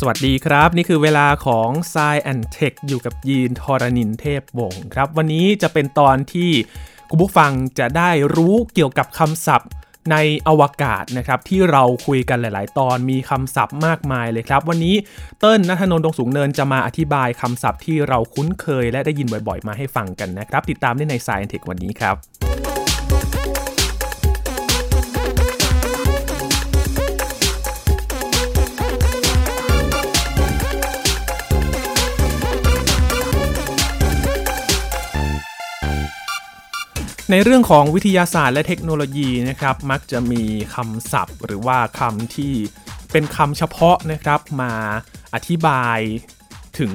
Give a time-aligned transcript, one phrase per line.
[0.00, 6.50] สวัสดีครับ นี่คือเวลาของ s ซแอนเทคอยู่กับยีนทอรณินเทพวงศ์ครับ วันนี้จะเป็นตอนที่
[7.10, 9.70] คุณผู้ฟังจะได้รู้เกี่ยวกับคำศัพท์
[10.10, 10.16] ใน
[10.48, 14.94] อวกาศนะครับที่เราคุยกันหลาย ๆ ตอนมีคำศัพท์มากมายเลยครับ วันนี้
[15.38, 22.45] เติ้ลนัทนนท์ดงสูงเนินจะมาอธิบายคำศัพท์ที่เราคุ้นเคยและได้ยินบ่อย ๆ มาให้ฟังกันนะครับ ติดตามได้ใน s ซแอนเทควันนี้ครับ
[37.30, 40.42] ในเรื่องของวิทยาศาสตร์และเทคโนโลยีนะครับ มักจะมี
[40.74, 42.52] คำศัพท์ หรือว่าคำที่
[43.12, 44.72] เป็นคำเฉพาะนะครับ มา
[45.34, 45.98] อธิบาย
[46.78, 46.92] ถึง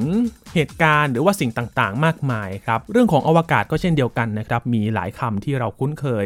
[0.53, 6.25] เหตุการณ์หรือว่าสิ่งต่างๆ มากมายครับ เรื่องของอวกาศก็เช่นเดียวกันนะครับ มีหลายคำที่เราคุ้นเคย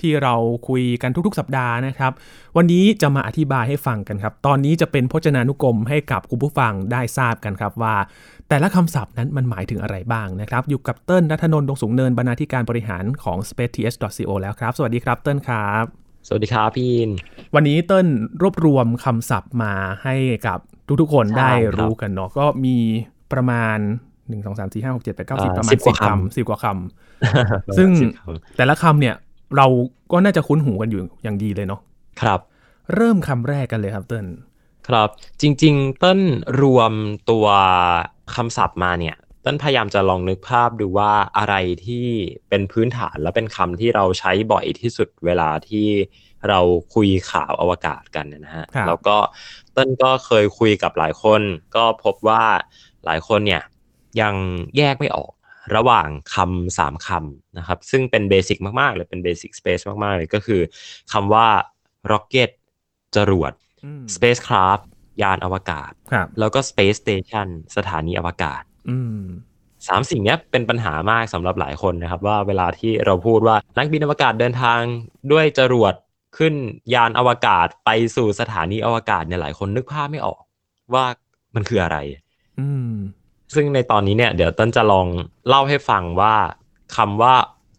[0.00, 0.34] ที่เรา
[0.68, 2.12] คุยกันทุกๆ สัปดาห์นะครับ
[2.56, 7.94] วันนี้จะมาอธิบายให้ฟังกันครับ ตอนนี้จะเป็นพจนานุกรมให้กับคุณผู้ฟังได้ทราบกันครับว่า
[8.48, 15.84] แต่ละคำศัพท์นั้นมันหมายถึงอะไรบ้างนะครับ อยู่กับเติ้ลนัทนนท์ดงสูงเนินบรรณาธิการบริหารของ spaceTS.co แล้วครับ สวัสดีครับเติ้ลครับ
[16.28, 17.10] สวัสดีครับพี่อิน
[17.54, 18.06] วันนี้เติ้ล
[18.42, 20.14] รวบรวมคำศัพท์มาให้
[20.46, 20.58] กับ
[21.00, 22.76] ทุกๆคนใช่ได้ครับรู้กันเนาะก็มี
[23.32, 23.78] ประมาณ
[24.12, 27.88] 1 2 3 4 5 6 7 8 9อ่า10ประมาณ10กว่า10คำคำสิบกว่าคำซึ่ง
[28.56, 29.14] แต่ละคำเนี่ย
[29.56, 29.66] เรา
[30.12, 31.80] ก็น่าจะคุ้นหูกันอยู่อย่างดีเลยเนาะ
[32.20, 32.40] ครับ
[32.94, 34.26] เริ่มคำแรกกันเลยครับเติ้ล
[34.88, 35.08] ครับ
[35.40, 36.20] จริง ๆ เต้น
[36.62, 36.92] รวม
[37.30, 37.46] ตัว
[38.34, 41.54] คำศัพท์มาเนี่ยเต้นพยายามจะลองนึกภาพดูว่าอะไร
[41.86, 42.06] ที่
[42.48, 45.88] เป็นพื้นฐานและเป็นคำที่เราใช้บ่อยที่สุดเวลาที่
[46.48, 46.60] เรา
[46.94, 49.16] คุยข่าวอวกาศกันเนยนะฮะแล้วก็
[49.72, 51.42] เต้นก็เคยคุยกับหลายคน
[51.76, 52.44] ก็พบว่า
[53.04, 53.62] หลายคนเนี่ย
[54.20, 54.34] ยัง
[54.76, 55.32] แยกไม่ออก
[55.76, 60.60] ระหว่างคำสามคำนะครับ ซึ่งเป็นเบสิกมากๆเลยเป็นเบสิกสเปซมากๆเลยก็คือ
[61.12, 61.46] คำว่า
[62.12, 62.50] rocket
[63.16, 63.52] จรวด
[63.84, 64.82] อืม spacecraft
[65.22, 69.20] ยานอวกาศครับแล้วก็ space station สถานีอวกาศอืม
[69.88, 74.80] สามสิ่งเนี้ยเป็นปัญหามากสำหรับหลายคนนะครับ ว่าเวลาที่เราพูดว่านักบินอวกาศเดินทาง
[75.32, 75.94] ด้วยจรวด
[76.38, 76.54] ขึ้น
[76.94, 80.40] ยานอวกาศไปสู่สถานีอวกาศเนี่ยหลายคนนึกภาพไม่ออก
[80.94, 81.04] ว่า
[81.54, 81.98] มันคืออะไร
[82.60, 82.92] อืม
[83.54, 85.06] ซึ่งในตอนนี้เนี่ยเดี๋ยวต้นจะลอง
[85.48, 86.34] เล่าให้ฟังว่า
[86.96, 87.34] คำว่า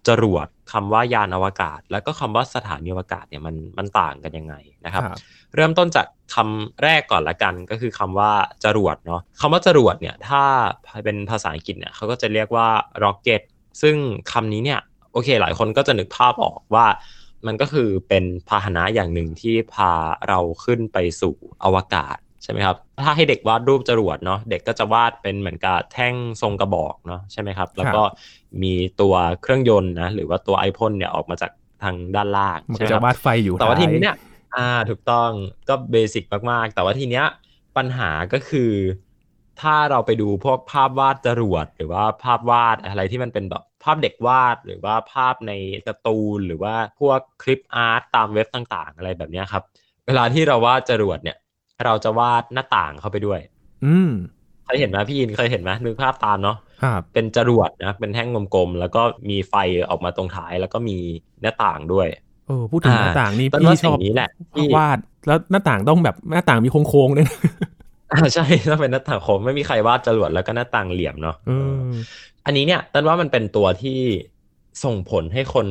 [0.08, 5.20] จรวดคำว่ายานอวกาศ แล้วก็คำว่าสถานีอวกาศเนี่ยมันมันต่างกันยังไงนะครับครับ
[5.56, 8.32] เริ่มต้นจากคำแรกก่อนละกันก็คือคำว่า
[8.64, 10.44] จรวดเนาะคำว่าจรวดเนี่ยถ้า
[11.06, 12.68] เป็นภาษาอังกฤษเนี่ยเขาก็จะเรียกว่า
[13.04, 13.42] rocket
[13.82, 13.96] ซึ่ง
[14.32, 14.80] คำนี้เนี่ย
[15.12, 16.86] โอเค หลายคนก็จะนึกภาพออกว่า
[17.48, 19.92] มันก็คือเป็นพาหนะอย่างหนึ่งที่พา
[20.28, 28.02] เราขึ้นไปสู่อวกาศ ใช่ไหมครับถ้าให้เด็กวาดรูปจรวดเนาะเด็กก็จะวาดเป็นเหมือนกับแท่งทรงกระบอกเนาะใช่ไหมครับ แล้วก็
[28.64, 31.52] มีตัวเครื่องยนต์นะหรือว่าตัวไอพ่นเนี่ยออกมาจาก
[31.84, 34.16] ทางด้านล่างมันใช่ก็ไหมคจะรับวาดไฟอยู่แต่ว่าทีนี้ท้ยเนี่ย
[34.56, 35.30] อ่าถูกต้อง
[35.70, 37.26] ก็เบสิกมากๆ แต่ว่าทีเนี้ย
[37.78, 38.72] ปัญหาก็คือ
[39.62, 45.52] ถ้าเราไปดูพวกภาพวาดจรวด หรือว่าภาพวาดอะไรที่มันเป็นแบบภาพเด็กวาด หรือว่าภาพใน
[45.88, 49.64] การ์ตูนหรือว่าพวกคลิปอาร์ตตามเว็บต่างๆ อะไรแบบเนี้ยครับ
[50.08, 51.38] เวลาที่เราวาดจรวดเนี่ย
[51.84, 53.40] เราจะวาดหน้าต่างเข้าไปด้วย
[53.86, 54.12] อืม
[54.66, 59.54] เคยเห็นไหมพี่อินเคยเห็นไหมนึกภาพตามเนาะครับเป็นจรวดนะเป็นแท่งกลมๆแล้วก็มีไฟ
[59.90, 60.98] ออกมาตรงท้ายแล้วก็มี
[61.42, 62.08] หน้าต่างด้วย
[62.48, 67.38] เออพูดถึงอ่าหน้าต่างนี่ต้นพี่ว่าชอบสิ่งนี้แหละที่วาดแล้วหน้าต่างต้องแบบหน้าต่างมีโค้งๆด้วยนะ
[68.12, 71.92] อ่าใช่ถ้าเป็นหน้าต่างโค้งไม่มีใครวาดจรวดแล้วก็หน้าต่างเหลี่ยมเนาะเออ
[72.46, 74.00] อันนี้เนี่ยต้นว่ามันเป็นตัวที่
[74.84, 75.68] ส่งผลให้คน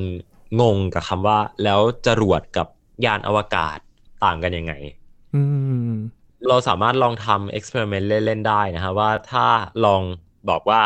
[0.61, 2.67] งงกับคำว่า แล้วจรวดกับ
[3.05, 3.79] ยานอวกาศ
[4.25, 5.04] ต่างกันยังไงอืม
[6.49, 9.47] เราสามารถลองทำเอ็กซ์เพร์เมนต์เล่นๆได้นะฮะว่าถ้า
[9.85, 10.03] ลอง
[10.51, 10.81] บอกว่า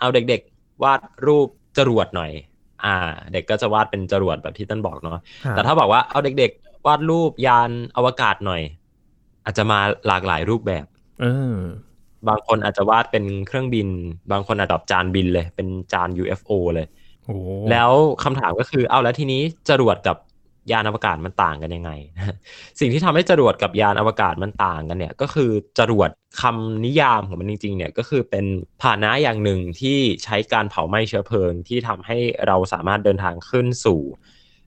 [0.00, 1.48] เอาเด็กๆ วาดรูป
[1.78, 2.32] จรวดหน่อย
[2.84, 2.96] อ่า
[3.32, 8.62] เด็กก็จะวาดเป็นจรวดแบบที่ต้นบอกเนาะครับแต่ถ้าบอกว่าเอาเด็กๆ วาดรูปยานอวกาศหน่อย
[9.44, 10.84] อาจจะมาหลากหลายรูปแบบ
[11.20, 11.58] เออ
[12.28, 13.88] บางคนอาจจะวาดเป็นเครื่องบิน
[14.32, 16.86] บางคนอาจจะจานบินเลย เป็นจาน UFO เลย
[17.24, 17.34] โอ้
[17.70, 17.90] แล้ว
[18.24, 20.16] คำถามก็คือเอาแล้วทีนี้จรวดกับ
[20.72, 21.90] ยานอวกาศมันต่างกันยังไง
[22.80, 28.44] สิ่งที่ทำให้จรวดกับยานอวกาศมันต่างกันเนี่ย ก็คือจรวดคำนิยามของมันจริงๆเนี่ยก็คือเป็น
[28.80, 32.16] พาหนะอย่างหนึ่งที่ใช้การเผาไหม้เชื้อเพลิง ที่ทำให้
[32.46, 34.00] เราสามารถเดินทางขึ้นสู่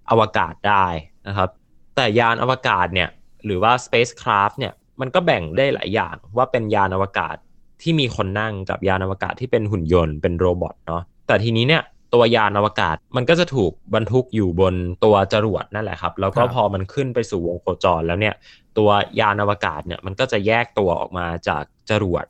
[0.09, 0.85] อวกาศได้
[1.27, 1.49] นะครับ
[1.95, 3.09] แต่ยานอวกาศเนี่ย
[3.45, 7.35] หรือว่า spacecraft เนี่ยมันก็แบ่งได้หลายอย่างว่าเป็นยานอวกาศ
[7.81, 18.35] ที่มีคนนั่งกับยานอวกาศที่เป็นหุ่นยนต์เป็นโรบอทเนาะแต่ทีนี้เนี่ย ตัวยานอวกาศ มันก็จะถูกบรรทุกอยู่บนตัวจรวดนั่นแหละครับ แล้วก็ครับพอมันขึ้นไปสู่วงโคจรแล้วเนี่ย
[18.77, 18.89] ตัว
[19.19, 22.25] ยานอวกาศเนี่ยมันก็จะแยกตัวออกมาจากจรวด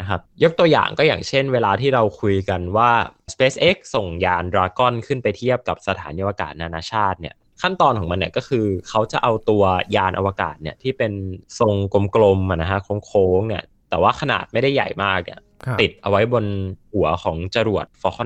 [0.00, 2.90] นะครับยกตัวอย่างก็อย่างเช่น เวลาที่เราคุยกันว่า
[3.32, 9.64] SpaceX ส่งยาน Dragon ขึ้นไปเทียบกับสถานีอวกาศนานาชาติเนี่ยขั้นตอนของมันเนี่ยก็คือเขาจะเอาตัว
[9.96, 11.12] ยานอวกาศเนี่ยที่เป็น
[11.58, 11.74] ทรง
[12.16, 16.44] กลมๆอะนะฮะโค้งๆเนี่ยแต่ว่าขนาดไม่ได้ใหญ่มากเนี่ยครับติดเอาไว้บน
[16.92, 18.18] หัวของจรวดฟอลค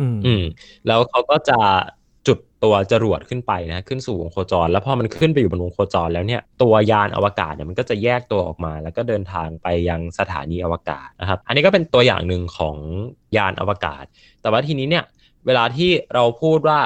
[0.00, 0.42] อนไนอืมอืม
[0.86, 1.58] แล้วเขาก็จะ
[2.28, 12.76] จุดตัวจรวดขึ้นไปนะขึ้นสู่วงโคจร แล้วพอมันขึ้นไปอยู่บนวงโคจรแล้วเนี่ยตัวยานอวกาศเนี่ยมันก็จะแยกตัวออกมา แล้วก็เดินทางไปยังสถานีอวกาศนะครับ อันนี้ก็เป็นตัวอย่างหนึ่งของ
[13.36, 14.04] ยานอวกาศ
[14.42, 15.04] แต่ว่าทีนี้เนี่ย
[15.46, 16.80] เวลาที่เราพูดว่า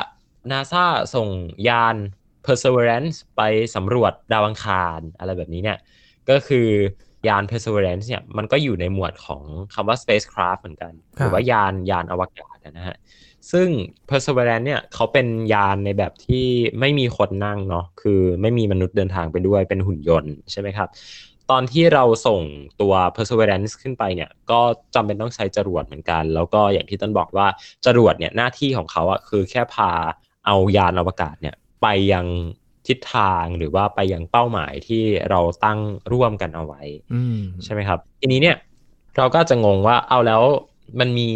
[0.50, 0.84] NASA
[1.14, 1.28] ส่ง
[1.68, 1.96] ยาน
[2.46, 3.42] Perseverance ไป
[3.74, 5.78] สำรวจดาวอังคารอะไรแบบนี้เนี่ย
[6.30, 6.68] ก็คือ
[7.28, 9.42] ยาน Perseverance เนี่ยมันก็อยู่ในหมวดของ
[9.74, 12.96] คำว่า spacecraft เหมือนกันหรือว่ายานยานอวกาศ นะฮะ
[13.52, 13.68] ซึ่ง
[14.08, 16.46] Perseverance เนี่ยเขาเป็นยานในแบบที่
[16.80, 20.88] ไม่มีคนนั่งเนาะ คือไม่มีมนุษย์เดินทางไปด้วย เป็นหุ่นยนต์ใช่ไหมครับ
[21.50, 22.42] ตอนที่เราส่ง
[22.80, 24.60] ตัว Perseverance ขึ้นไปเนี่ย ก็
[24.94, 27.46] จำเป็นต้องใช้จรวดเหมือนกัน แล้วก็อย่างที่ต้นบอกว่า
[27.86, 29.90] จรวดเนี่ยหน้าที่ของเขาอะคือแค่พา
[30.46, 32.26] เอายานอวกาศเนี่ยไปยัง
[32.86, 35.78] ทิศทางหรือว่าไปยังเป้าหมายที่เราตั้ง
[36.12, 36.82] ร่วมกันเอาไว้
[37.14, 38.56] อืมใช่ไหมครับ ทีนี้เนี่ย
[39.16, 40.42] เราก็จะงงว่าเอาแล้ว
[41.00, 41.28] มันมี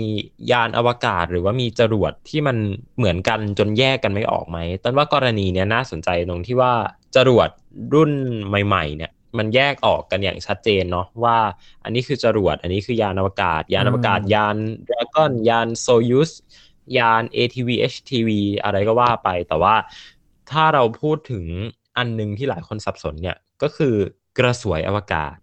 [0.53, 2.57] ยานอวกาศหรือว่ามีจรวดที่มัน
[2.97, 6.73] เหมือนกันจนแยกกันไม่ออกไหมต้นว่ากรณีเนี้ยน่าสนใจตรงที่ว่า
[7.17, 7.49] จรวด
[7.95, 8.11] รุ่น
[8.49, 11.37] ใหม่ ๆ เนี่ย มันแยกออกกันอย่างชัดเจนเนาะว่า
[11.85, 14.57] อันนี้คือจรวด อันนี้คือยานอวกาศ ยานอวกาศอืมยาน
[14.89, 16.31] ดราก้อนยานโซยุส
[16.99, 18.31] ยาน ATV HTV
[18.65, 19.75] อะไรก็ว่าไป แต่ว่า
[20.51, 21.45] ถ้าเราพูดถึง
[21.97, 23.95] อันหนึงที่หลายคนสับสนเนี่ยก็คือ
[24.39, 25.35] กระสวยอวกาศ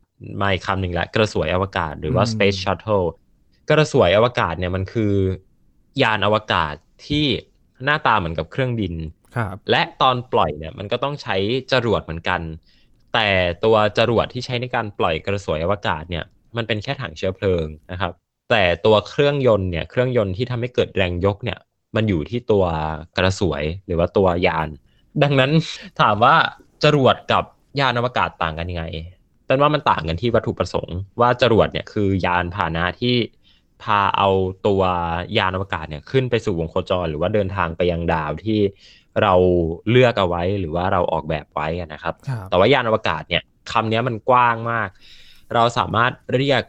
[0.42, 3.08] มาอีกคำหนึ่งละกระสวยอวกาศหรือว่าอืม space shuttle
[3.69, 5.13] กระสวยอวกาศเนี่ยมันคือ
[6.01, 6.75] ยานอวกาศ
[7.07, 7.25] ที่
[7.83, 8.94] หน้าตาเหมือนกับเครื่องบิน
[9.35, 11.35] ครับและตอนปล่อยเนี่ยมันก็ต้องใช้
[11.71, 12.41] จรวดเหมือนกัน
[13.13, 13.27] แต่
[13.65, 16.23] ตัวจรวดที่ใช้ในการปล่อยกระสวยอวกาศเนี่ย
[16.57, 18.12] มันเป็นแค่ถังเชื้อเพลิงนะครับ
[18.51, 21.59] แต่ตัวเครื่องยนต์เนี่ยเครื่องยนต์ที่ทำให้เกิดแรงยกเนี่ย
[21.95, 22.65] มันอยู่ที่ตัว
[23.17, 24.67] กระสวยหรือว่าตัวยาน
[25.23, 25.51] ดังนั้น
[26.01, 26.35] ถามว่า
[26.83, 27.44] จรวดกับ
[27.79, 28.85] ยานอวกาศต่างกันยังไง
[29.47, 33.15] ต้นว่ามันต่างกันที่วัตถุประสงค์ว่าจรวดเนี่ยคือยานพาหนะที่
[33.83, 34.30] พาเอา
[34.68, 34.83] ตัว
[35.38, 38.60] ยานอวกาศเนี่ยขึ้นไปสู่วงโคจร หรือว่าเดินทางไปยังดาวที่
[39.22, 39.33] เรา
[39.89, 43.42] เลือกเอาไว้หรือว่าเราออกแบบไว้อะนะครับครับ แต่ว่ายานอวกาศเนี่ย
[43.72, 44.89] คำนี้มันกว้างมาก
[45.54, 46.63] เราสามารถเรียก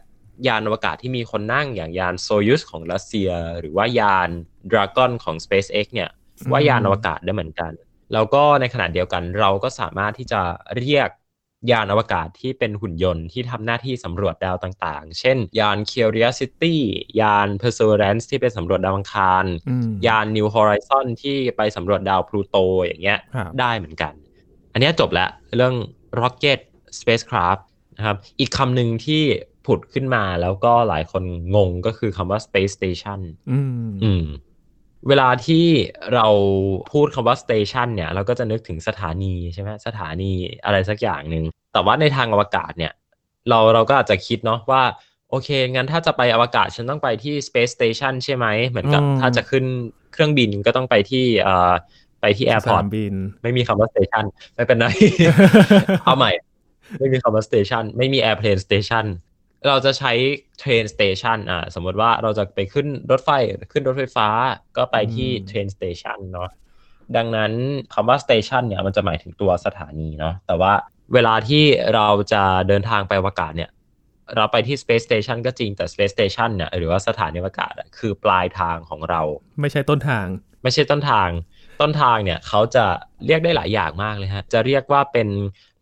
[0.47, 4.29] ยานอวกาศที่มีคนนั่งอย่างยานโซยุสของรัสเซีย หรือว่ายาน
[4.71, 6.09] ดราก้อนของ SpaceX เนี่ย
[6.51, 7.71] ว่ายานอวกาศได้เหมือนกัน
[8.13, 10.41] แล้วก็ในขณะเดียวกันเราก็สามารถที่จะ
[10.77, 11.09] เรียก
[11.71, 16.75] ยานอวกาศที่เป็นหุ่นยนต์ที่ทำหน้าที่สำรวจดาวต่างๆ เช่น ยาน Curiosity
[17.21, 24.13] ยาน Perseverance ที่ไปสำรวจดาวอังคารอืมยาน New Horizon ที่ไปสำรวจดาวพลูโตอย่างเงี้ยครับได้เหมือนกัน
[24.73, 25.75] อันเนี้ยจบแล้วเรื่อง
[26.21, 26.59] Rocket
[26.99, 27.61] Spacecraft
[27.97, 29.23] นะครับอีกคำหนึ่งที่
[29.65, 31.23] ผุดขึ้นมาแล้วก็หลายคน
[31.55, 33.19] งงก็คือคำว่า Space Station
[33.51, 34.25] อืมอืม
[35.07, 35.65] เวลาที่
[36.13, 36.27] เรา
[36.91, 40.31] พูดคำว่า station เนี่ย เราก็จะนึกถึงสถานีใช่ไหมสถานี
[40.65, 42.93] อะไรสักอย่างหนึ่ง แต่ว่าในทางอวกาศเนี่ย
[43.49, 44.83] เราเราก็อาจจะคิดเนาะว่า
[45.29, 49.65] โอเค งั้นถ้าจะไปอวกาศฉันต้องไปที่ space station ใช่ไหม เหมือนกับอืมถ้าจะขึ้น
[50.13, 51.71] เครื่องบินก็ต้องไปที่เอ่อ
[52.21, 54.85] ไปที่ส airport นามบิน ไม่มีคำว่า station ไม่เป็นไร
[56.05, 56.31] เอาใหม่
[56.99, 59.05] ไม่มีคำว่า station ไม่มี airplane station
[59.67, 60.11] เราจะใช้
[60.61, 63.29] train station อ่าสมมติว่าเราจะไปขึ้นรถไฟ
[63.71, 64.27] ขึ้นรถไฟฟ้า
[64.77, 66.49] ก็ไปที่อืม train station เนาะ
[67.15, 67.51] ดังนั้น
[67.93, 70.73] คำว่า station เนี่ยมันจะหมายถึงตัวสถานีเนาะแต่ว่า
[71.13, 71.63] เวลาที่
[71.95, 73.69] เราจะเดินทางไปอวกาศเนี่ย
[74.35, 79.21] เราไปที่ space station ก็จริงแต่ space station เนี่ยหรือว่าสถานีอวกาศอะคือปลายทางของเรา
[79.61, 80.25] ไม่ใช่ต้นทาง
[80.63, 81.29] ไม่ใช่ต้นทาง
[81.81, 82.85] ต้นทางเนี่ยเขาจะ
[83.25, 85.27] เรียกได้หลายอย่างมากเลยฮะ จะเรียกว่าเป็น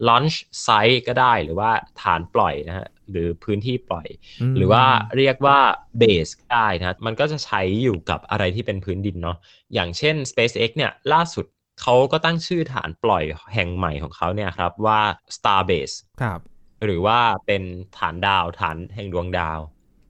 [0.07, 4.07] launch site ก็ได้หรือว่าฐานปล่อยนะฮะ หรือพื้นที่ปล่อย
[4.41, 4.85] อืมหรือว่า
[5.17, 5.59] เรียกว่า
[6.01, 9.37] base ก็ได้นะมันก็จะใช้อยู่กับอะไรที่เป็นพื้นดินเนาะ
[9.73, 11.45] อย่างเช่น SpaceX เนี่ยล่าสุด
[11.81, 14.99] เขาก็ตั้งชื่อฐานปล่อยแห่งใหม่ของเขาเนี่ยครับว่า
[15.35, 16.39] Starbase ครับ
[16.83, 17.63] หรือว่าเป็น
[17.97, 19.59] ฐานดาวฐานแห่งดวงดาว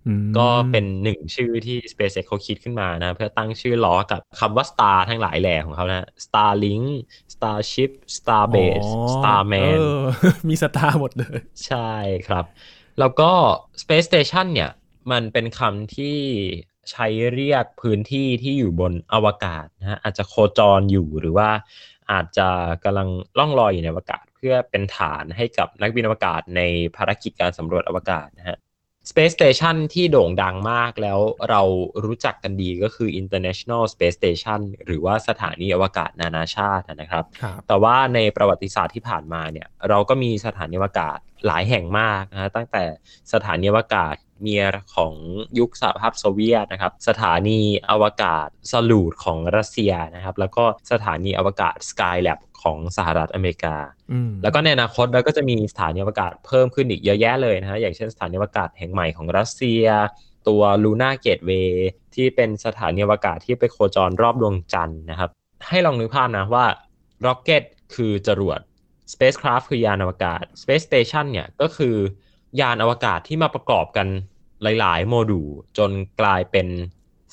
[0.07, 6.85] อืมก็เป็นหนึ่งชื่อที่ SpaceX เขาคิดขึ้นมานะ เพื่อตั้งชื่อล้อกับคำว่า Star ทั้งหลายแหล่ของเขานะ Starlink
[7.33, 10.01] Starship Starbase อ๋อ Starman เออ
[10.49, 11.37] มีสตาร์หมดเลย
[11.67, 11.91] ใช่
[12.27, 12.45] ครับ
[12.99, 13.31] แล้วก็
[13.81, 14.71] Space Station เนี่ย
[15.11, 16.17] มันเป็นคำที่
[16.91, 21.49] ใช้เรียกพื้นที่ที่อยู่บนอวกาศนะฮะอาจจะโคจรอยู่หรือว่า
[22.11, 22.49] อาจจะ
[22.83, 23.09] กำลัง
[23.39, 26.61] ล่องลอยอยู่ในอวกาศ เพื่อเป็นฐานให้กับนักบินอวกาศใน
[26.95, 28.57] ภารกิจการสำรวจอวกาศนะฮะ
[29.09, 31.19] Space Station ที่โด่งดังมากแล้ว
[31.50, 31.62] เรา
[32.05, 42.83] รู้จักกันดีก็คือ International Space Station หรือว่าสถานีอวกาศนานาชาตินะครับครับแต่ว่าในประวัติศาสตร์ที่ผ่านมาเนี่ยเราก็มีสถานีอวกาศหลายแห่งมากนะฮะตั้งแต่
[43.33, 44.63] สถานีอวกาศ เมีย
[44.96, 45.13] ของ
[45.60, 53.75] ยุคสหภาพโซเวียตนะครับ สถานีอวกาศสลูดของรัสเซียนะครับ แล้วก็สถานีอวกาศ Skylab ของสหรัฐอเมริกา
[54.12, 59.84] อืมแล้วก็ในอนาคตเราก็จะมีสถานีอวกาศเพิ่มขึ้นอีกเยอะแยะเลยนะฮะ อย่างเช่นสถานีอวกาศแห่งใหม่ของรัสเซีย
[60.48, 65.30] ตัวลูน่าเกตเวย์ที่เป็นสถานีอวกาศที่ไปโคจรรอบดวงจันทร์นะครับ
[65.68, 66.65] ให้ลองนึกภาพนะว่า
[67.25, 67.63] Rocket
[67.96, 68.60] คือจรวด
[69.13, 71.96] Spacecraft คือยานอวกาศ Space Station เนี่ยก็คือ
[72.59, 74.07] ยานอวกาศที่มาประกอบกัน
[74.79, 75.47] หลาย ๆ โมดูล
[75.77, 76.67] จนกลายเป็น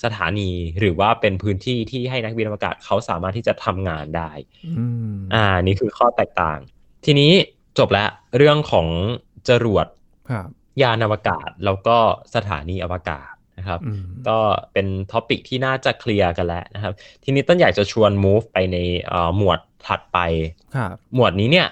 [0.04, 0.50] สถานี
[0.80, 4.30] หรือว่าเป็นพื้นที่ที่ให้นักบินอวกาศเขาสามารถที่จะทำงานได้
[4.78, 6.58] อืมอ่า นี่คือข้อแตกต่าง
[7.04, 7.32] ทีนี้
[7.78, 8.88] จบแล้วเรื่องของ
[9.48, 9.86] จรวด
[10.30, 10.48] ครับ
[10.82, 11.96] ยานอวกาศแล้วก็
[12.34, 14.38] สถานีอวกาศนะครับอืมก็
[14.72, 16.92] เป็น topic ที่น่าจะเคลียร์กันแล้วนะครับ
[17.24, 18.76] ทีนี้ต้นอยากจะชวน move ไปใน
[19.06, 20.18] เอ่อหมวดถัดไป
[20.76, 21.68] ครับหมวดนี้เนี่ย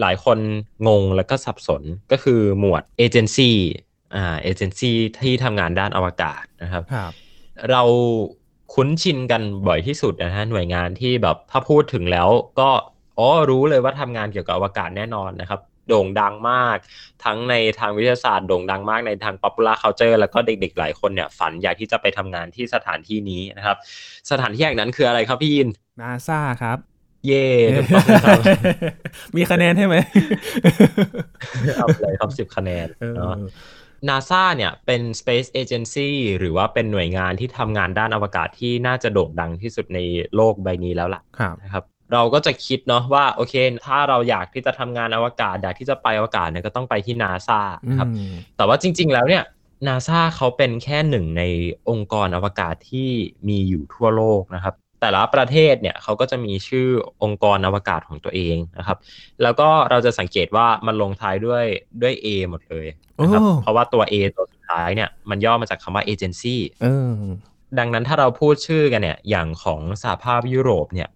[0.00, 0.38] หลายคน
[0.88, 1.82] งงแล้วก็สับสน
[2.12, 3.56] ก็คือหมวดเอเจนซี่
[4.14, 7.12] อ่าเอเจนซี่ที่ทำงานด้านอวกาศนะครับครับ
[7.70, 7.82] เรา
[8.74, 12.28] คุ้นชินกันบ่อยที่สุดนะฮะหน่วยงานที่แบบถ้าพูดถึงแล้ว
[12.60, 12.70] ก็
[13.18, 16.76] อ๋อรู้เลยว่าทำงานเกี่ยวกับอวกาศแน่นอนนะครับโด่งดังมาก
[17.24, 23.76] ทั้งในทางวิทยาศาสตร์โด่งดังมากในทาง popular culture แล้วก็เด็กๆ หลายคนเนี่ยฝันอยากที่จะไปทำงานที่สถานที่นี้นะครับ
[24.30, 25.68] สถานที่แห่งนั้นคืออะไรครับพี่ยิน
[26.00, 26.78] นาซาครับ
[27.26, 28.40] เย่ถูกต้องครับ
[29.36, 29.96] มีคะแนนให้ไหม
[31.76, 33.36] เอาไปเลยครับสิบคะแนนเออเนาะ
[34.08, 39.98] NASA เนี่ยเป็น Space Agency หรือว่าเป็นหน่วยงานที่ทำงานด้านอวกาศที่น่าจะโด่งดังที่สุดใน
[40.34, 43.54] โลกใบนี้แล้วล่ะครับนะครับเราก็จะคิดเนาะว่าโอเค
[43.86, 49.44] ถ้าเราอยากที่จะทำงานอวกาศอยากที่จะไปอวกาศเนี่ยก็ต้องไปที่นาซานะครับอืมแต่ว่าจริง ๆ แล้วเนี่ย
[49.86, 51.42] นาซาเขาเป็นแค่หนึ่งใน
[51.90, 53.08] องค์กรอวกาศที่
[53.48, 56.88] มีอยู่ทั่วโลกนะครับ แต่ละประเทศเนี่ยเขาก็จะมีชื่อ
[57.22, 58.98] องค์กรอวกาศของตัวเองนะครับ
[59.42, 61.64] แล้วก็เราจะสังเกตว่ามันลงท้ายด้วย
[62.02, 62.86] ด้วย A หมดเลย
[63.22, 67.20] นะครับโอ้เพราะว่าตัว A ตัวสุดท้ายเนี่ยมันย่อมาจากคำว่า agency เออ
[67.78, 71.08] ดังนั้นถ้าเราพูดชื่อกันเนี่ยอย่างของสหภาพยุโรปเนี่ย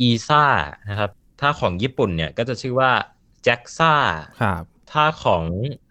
[0.00, 0.44] อีซ่า
[0.90, 2.90] นะครับถ้าของญี่ปุ่นเนี่ยก็จะชื่อว่า
[3.44, 3.94] แจ็กซ่า
[4.40, 5.42] ครับถ้าของ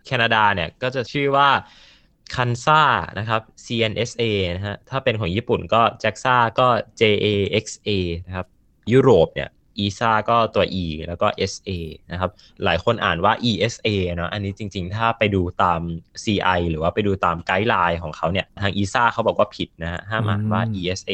[0.06, 1.50] แคนาดาเนี่ยก็จะชื่อว่า
[2.36, 2.82] คันซ่า
[3.20, 4.24] นะครับ CNSA
[4.56, 6.68] นะฮะ ถ้าเป็นของญี่ปุ่นก็แจ็กซ่าก็
[7.00, 7.90] JAXA
[8.28, 8.48] นะครับ
[8.94, 11.70] ยุโรปเนี่ยอีซ่าก็ตัว E แล้วก็ SA
[12.12, 12.32] นะครับ
[12.64, 15.82] หลายคนอ่านว่า ESA เนาะ อันนี้จริง ๆ ถ้าไปดูตาม
[16.24, 21.12] CI หรือว่าไปดูตามไกด์ไลน์ของเขาเนี่ย ทาง ESA เขาบอกว่าผิดนะฮะ ห้ามอ่านว่าอืม ESA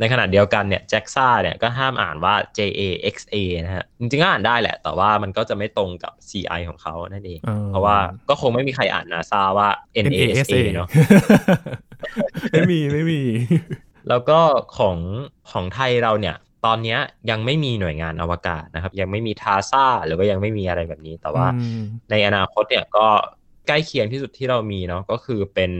[0.00, 7.96] ในขณะเดียวกันเนี่ย JAXA เนี่ยก็ห้ามอ่านว่า JAXA นะฮะ จริงๆก็อ่านได้แหละ แต่ว่ามันก็จะไม่ตรงกับ CI ของเขานั่นเองออเพราะว่า
[8.28, 10.88] ก็คงไม่มีใครอ่าน NASA ว่า NASA เนาะ
[12.52, 13.22] ไม่มีไม่มี
[14.08, 14.38] แล้วก็
[14.78, 14.96] ของ
[15.50, 16.98] ของไทยเราเนี่ย ตอนเนี้ย
[17.30, 23.06] ยังไม่มีหน่วยงานอวกาศนะครับ ยังไม่มีทาซาหรือว่ายังไม่มีอะไรแบบนี้ แต่ว่าอืมในอนาคตเนี่ยก็
[23.66, 25.72] ใกล้เคียงที่สุดที่เรามีเนาะก็คือเป็น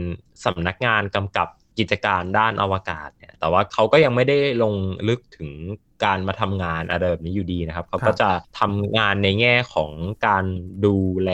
[0.45, 4.75] สำนักงานกำกับ กิจการด้านอวกาศเนี่ย แต่ว่าเขาก็ยังไม่ได้ลง
[5.09, 5.49] ลึกถึง
[6.03, 9.91] การมาทำงานอะไรแบบนี้อยู่ดีนะครับ เขาก็จะทำงานในแง่ของ
[10.27, 10.45] การ
[10.85, 11.31] ดูแล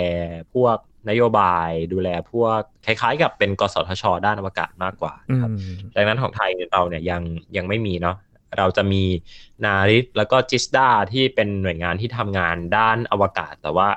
[0.53, 0.77] พวก
[1.10, 7.22] นโยบายดูแลพวกคล้ายๆ กับเป็นกสทช ด้านอวกาศมากกว่าอืนะครับมดังนั้นของไทยเราเนี่ยยัง
[7.58, 8.17] ยังไม่มีเนาะ
[8.58, 9.03] เราจะมี
[9.65, 13.89] นาริตแล้วก็จิสดาที่เป็นหน่วยงานที่ทำงานด้านอวกาศ แต่ว่า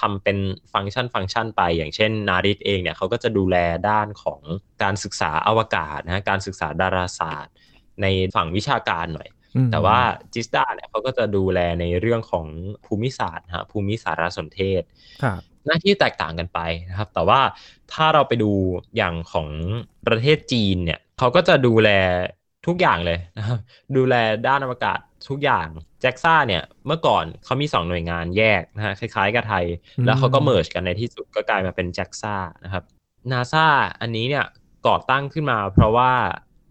[0.00, 0.38] ทำเป็น
[0.72, 3.56] ฟังก์ชันฟังก์ชันไป อย่างเช่น นาริตเองเนี่ยเขาก็จะดูแล
[3.88, 4.40] ด้านของ
[4.82, 7.54] การศึกษาอวกาศนะการศึกษาดาราศาสตร์
[8.02, 9.98] ในฝั่งวิชาการหน่อยอืมแต่ว่า
[10.32, 12.46] จิสดาเนี่ยเขาก็จะดูแลในเรื่องของ
[12.86, 14.82] ภูมิศาสตร์ฮะภูมิสารสนเทศ
[15.22, 17.40] ครับหน้าที่แตกต่างกันไปนะครับ แต่ว่า
[17.92, 18.52] ถ้าเราไปดู
[18.96, 19.48] อย่างของ
[20.06, 21.90] ประเทศจีนเนี่ยเขาก็จะดูแล
[22.66, 23.58] ทุกอย่างเลยนะครับ
[23.96, 24.14] ดูแล
[24.46, 24.98] ด้านอวกาศ
[25.28, 25.68] ทุกอย่าง
[26.00, 29.64] แจ็กซ่าเนี่ยเมื่อก่อนเขามี 2 หน่วยงานแยกนะฮะคล้ายๆกับไทย
[30.06, 32.84] แล้วเขาก็เมิร์จกันในที่สุดก็กลายมาเป็นแจ็กซ่านะครับ
[33.32, 33.66] นาซา
[34.00, 34.44] อันนี้เนี่ย
[34.86, 36.12] ก่อตั้งขึ้นมา เพราะว่า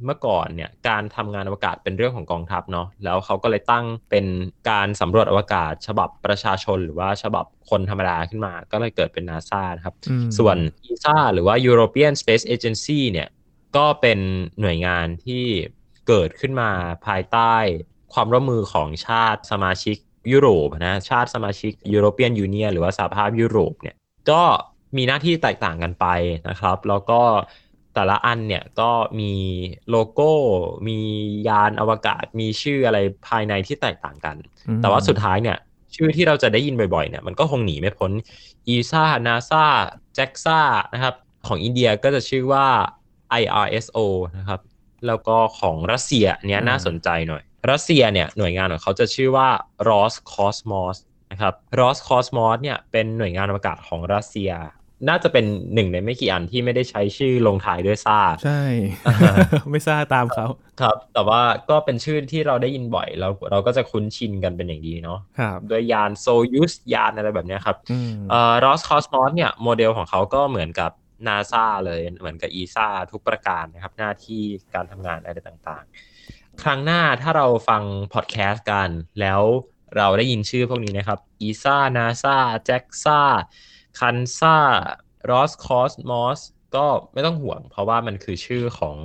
[0.06, 4.26] เมื่อก่อนเนี่ยการทำงานอวกาศเป็นเรื่องของกองทัพเนาะแล้วเขาก็เลยตั้งเป็น
[4.70, 10.58] การสำรวจอวกาศ ฉบับประชาชนหรือว่าฉบับคนธรรมดาขึ้นมา ก็เลยเกิดเป็นนาซานะครับอืมส่วน
[10.90, 13.30] ESA หรือว่า European Space Agency เนี่ย
[13.78, 14.20] ก็เป็น
[14.62, 15.44] หน่วยงานที่
[16.08, 16.70] เกิดขึ้นมา
[17.06, 17.56] ภายใต้
[18.14, 19.98] ความร่วมมือของชาติสมาชิก
[20.32, 23.96] ยุโรปนะชาติสมาชิก European Union หรือว่าสหภาพยุโรปเนี่ย
[24.30, 24.42] ก็
[24.98, 26.06] มีหน้าที่แตกต่างกันไป
[26.50, 27.22] นะครับ แล้วก็
[27.94, 29.34] แต่ละอันเนี่ยก็มี
[29.90, 30.32] โลโก้
[30.88, 31.00] มี
[31.48, 34.36] ยานอวกาศ มีชื่ออะไรภายในที่แตกต่างกัน
[34.68, 35.58] อืมแต่ว่าสุดท้ายเนี่ย
[35.96, 38.12] ชื่อที่เราจะได้ยินบ่อยๆเนี่ยมันก็คงหนีไม่พ้น
[38.74, 39.66] ESA NASA
[40.18, 40.62] JAXA
[40.94, 41.16] นะครับ
[41.48, 42.68] ของอินเดียก็จะชื่อว่า
[43.42, 43.98] IRSO
[44.38, 44.62] นะครับ
[45.08, 49.50] แล้วก็ของรัสเซียอันเนี้ยน่าสนใจหน่อย รัสเซียเนี่ยหน่วยงานของเขาจะชื่อว่า
[49.90, 50.98] Roscosmos
[51.32, 54.52] นะครับ Roscosmos เนี่ยเป็นหน่วยงานอวกาศของรัสเซีย
[55.10, 58.62] น่าจะเป็นหนึ่งในไม่กี่อันที่ไม่ได้ใช้ชื่อลงท้ายด้วยซ่า ใช่
[59.70, 60.46] ไม่ซ่าตามเขา
[60.82, 70.92] ครับ แต่ว่าก็เป็นชื่อที่เราได้ยินบ่อยเราเราก็จะคุ้นชินกันเป็นอย่างดีเนาะครับโดยยานโซยุสยานอะไรแบบเนี้ยครับอืมเอ่อรอสคอสมอสเนี่ยโมเดลของเขาก็เหมือนกับ
[71.28, 74.42] นาซาเลยเหมือนกับอีซาทุกประการนะครับหน้าที่
[74.74, 76.13] การทำงานอะไรต่างๆ
[76.62, 77.84] ครั้งหน้าถ้าเราฟัง
[78.14, 79.42] พอดแคสต์กัน แล้ว
[79.98, 83.22] เราได้ยินชื่อพวกนี้นะครับอีซานาซาแจ็กซา
[84.00, 84.58] คันซา
[85.30, 86.40] รอสคอสมอส
[86.76, 88.96] ก็ไม่ต้องห่วง เพราะว่ามันคือชื่อของ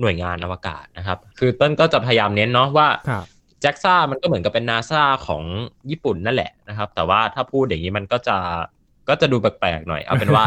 [0.00, 3.24] หน่วยงานอวกาศนะครับ คือต้นก็จะพยายามเน้นเนาะว่าครับ
[3.60, 5.42] แจ็กซ่ามันก็เหมือนกับเป็นนาซาของ
[5.90, 8.36] ญี่ปุ่นนั่นแหละนะครับ แต่ว่าถ้าพูดอย่างนี้มันก็จะ
[9.08, 10.44] ก็จะดูแปลกๆหน่อย เอาเป็นว่า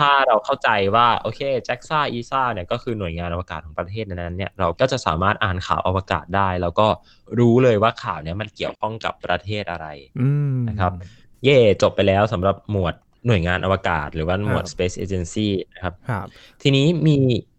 [0.00, 6.86] ถ้าเราเข้าใจว่าโอเคแจ็กซ่าอีซ่าเนี่ยก็คือหน่วยงานอวกาศของประเทศนั้นๆเนี่ยเราก็จะสามารถอ่านข่าวอวกาศได้ แล้วก็
[7.38, 9.86] รู้เลยว่าข่าวเนี้ยมันเกี่ยวข้องกับประเทศอะไร
[10.20, 10.92] อืมนะครับ
[11.44, 12.94] เย่จบไปแล้วสำหรับหมวด
[13.26, 16.26] หน่วยงานอวกาศ หรือว่าหมวดครับ Space Agency นะครับครับ
[16.62, 17.16] ทีนี้มี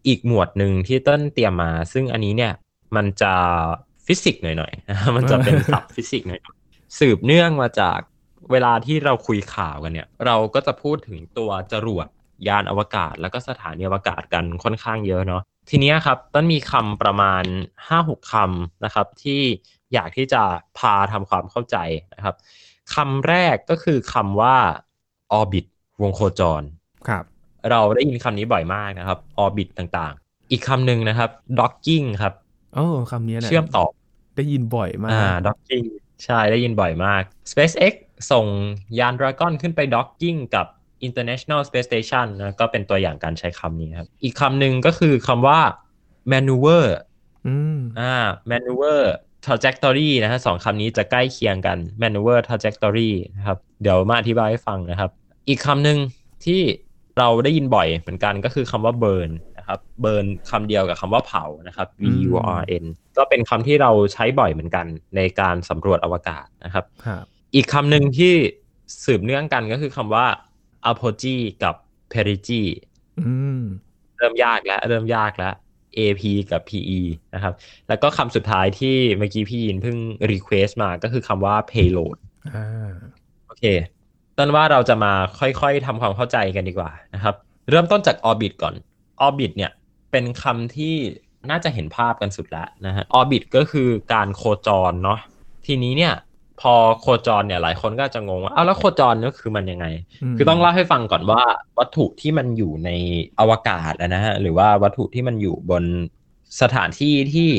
[0.08, 2.54] อีกหมวดหนึ่งที่ต้นเตรียมมา ซึ่งอันนี้เนี่ย
[2.96, 3.34] มันจะ
[4.06, 8.00] ฟิสิกส์หน่อยๆนะมันจะเป็นศัพท์ฟิสิกส์หน่อยๆสืบเนื่องมาจาก
[8.52, 12.08] เวลาที่เราคุยข่าวกันเนี่ย เราก็จะพูดถึงตัวจรวด
[12.48, 17.44] ยานอวกาศ แล้วก็สถานีอวกาศกันค่อนข้างเยอะเนาะทีเนี้ยครับต้นมีคำประมาณ
[17.88, 19.42] 5-6คำนะครับ ที่
[19.94, 20.44] อยากที่จะ
[20.78, 21.78] พาทำความเข้าใจ
[22.16, 22.36] นะครับ
[22.96, 24.58] คำแรกก็คือคำว่า
[25.40, 25.66] orbit
[26.02, 26.62] วงโคจร
[27.08, 27.24] ครับ
[27.70, 31.30] เราได้ยินคำนี้บ่อยมากนะครับ orbit ต่างๆ อีกคำหนึ่งนะครับ
[31.60, 32.34] docking ครับ
[32.74, 33.86] โอ้คำนี้นะเชื่อมต่อ
[34.38, 35.86] ได้ยินบ่อยมาอ่าก docking
[36.24, 37.22] ใช่ได้ยินบ่อยมาก
[37.52, 37.94] SpaceX
[38.32, 38.46] ส่ง
[39.00, 40.68] ยาน Dragon ขึ้นไป docking กับ
[41.08, 45.60] International Space Station นะก็เป็นตัวอย่างการใช้คำนี้ครับ อีกคำหนึ่งก็คือคำว่า
[46.31, 46.86] maneuver
[47.48, 48.15] อืมอ่า
[48.51, 49.01] maneuver
[49.46, 55.12] trajectory นะฮะสองคำนี้จะใกล้เคียงกัน maneuver trajectory นะครับ เดี๋ยวมาอธิบายให้ฟังนะครับ
[55.50, 55.98] อีกคำหนึ่ง
[56.46, 56.62] ที่
[57.17, 62.86] เราได้ยินบ่อยเหมือนกันก็คือคำว่า burn นะครับ burn คำเดียวกับคำว่าเผานะครับ v u r n
[63.17, 67.24] ก็เป็นคำที่เราใช้บ่อยเหมือนกันในการสำรวจอวกาศนะครับครับ
[67.55, 68.34] อีกคำหนึ่งที่
[69.05, 70.25] สืบเนื่องกันก็คือคำว่า
[70.90, 71.76] apogee กับ
[72.14, 72.70] perigee
[73.20, 73.62] อืม
[74.18, 75.53] เริ่มยากแล้ว เริ่มยากแล้ว
[75.98, 77.01] AP กับ PE
[77.34, 77.53] นะครับ
[77.88, 79.98] แล้วก็คำสุดท้ายที่เมื่อกี้พี่ยินเพิ่ง
[80.32, 82.18] request มาก็คือคำว่า payload
[82.53, 82.92] อ่า
[83.48, 83.66] โอเค
[84.38, 87.36] ต้นว่าเราจะมาค่อยๆทำความเข้าใจกันดีกว่านะครับ
[87.70, 88.74] เริ่มต้นจาก orbit ก่อน
[89.25, 89.72] orbit เนี่ย
[90.12, 90.96] เป็นคำที่
[91.50, 95.20] น่าจะเห็นภาพกันสุดแล้วนะฮะ orbit ก็คือการโคจรเนาะ
[95.66, 96.14] ทีนี้เนี่ย
[96.62, 99.86] พอโคจรเนี่ยหลายคนก็จะงงว่าอ้าวแล้วโคจรก็คือมันยังไง
[100.32, 101.42] มคือต้องเล่าให้ฟังก่อนว่า
[101.80, 102.90] วัตถุที่มันอยู่ใน
[103.40, 105.84] อวกาศอะนะฮะหรือว่าวัตถุที่มันอยู่บน
[106.62, 107.50] สถานที่ที่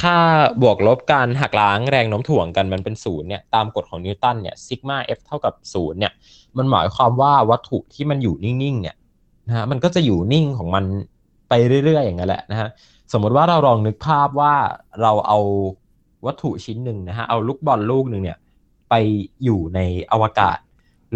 [0.00, 0.18] ค่า
[0.62, 6.12] บวกลบการหักล้างแรงโน้มถ่วงกันมันเป็นศูนย์เนี่ยตามกฎของนิวตันเนี่ยซิกมาเอฟเท่ากับศูนย์เนี่ย
[6.56, 8.96] มันหมายความว่าวัตถุที่มันอยู่นิ่งๆเนี่ย
[9.48, 10.84] นะฮะมันก็จะอยู่นิ่งของมัน
[11.48, 11.52] ไป
[11.84, 12.68] เรื่อยๆอย่างนั้นแหละนะฮะ
[13.12, 14.54] สมมติว่าเราลองนึกภาพว่า
[15.02, 15.38] เราเอา
[16.26, 18.38] วัตถุชิ้นหนึ่งนะฮะเอาลูกบอลลูกหนึ่งเนี่ย
[18.90, 18.94] ไป
[19.44, 19.80] อยู่ใน
[20.12, 20.58] อวกาศ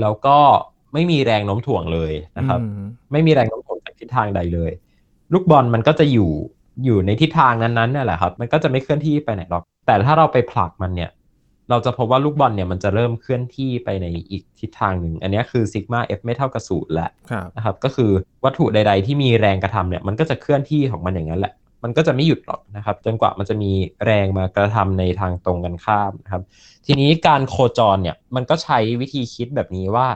[0.00, 0.38] แล้วก็
[0.92, 4.70] ไม่มีแรงโน้มถ่วงเลยนะครับอืมไม่มีแรงโน้มถ่วงจากทิศทางใดเลย
[5.32, 6.30] ลูกบอลมันก็จะอยู่
[6.84, 11.10] อยู่ในทิศทางนั้นๆนั่นแหละครับ มันก็จะไม่เคลื่อนที่ไปไหนหรอก แต่ถ้าเราไปผลักมันเนี่ย
[11.70, 18.10] เราจะพบว่าลูกบอลเนี่ยมันจะเริ่มเคลื่อนที่ไปในอีกทิศทางหนึ่ง อันนี้คือซิกมาเอฟไม่เท่ากับศูนย์แหละครับนะครับ ก็คือ
[18.44, 21.52] วัตถุใด ๆ ที่มีแรงกระทำเนี่ย มันก็จะเคลื่อนที่ของมันอย่างนั้นแหละ
[21.86, 23.70] มันก็จะไม่หยุดหรอกนะครับ จนกว่ามันจะมี
[24.06, 26.42] แรงมากระทำในทางตรงกันข้ามนะครับ
[26.86, 30.06] ทีนี้การโคจรเนี่ยมันก็ใช้วิธีคิดแบบนี้ว่า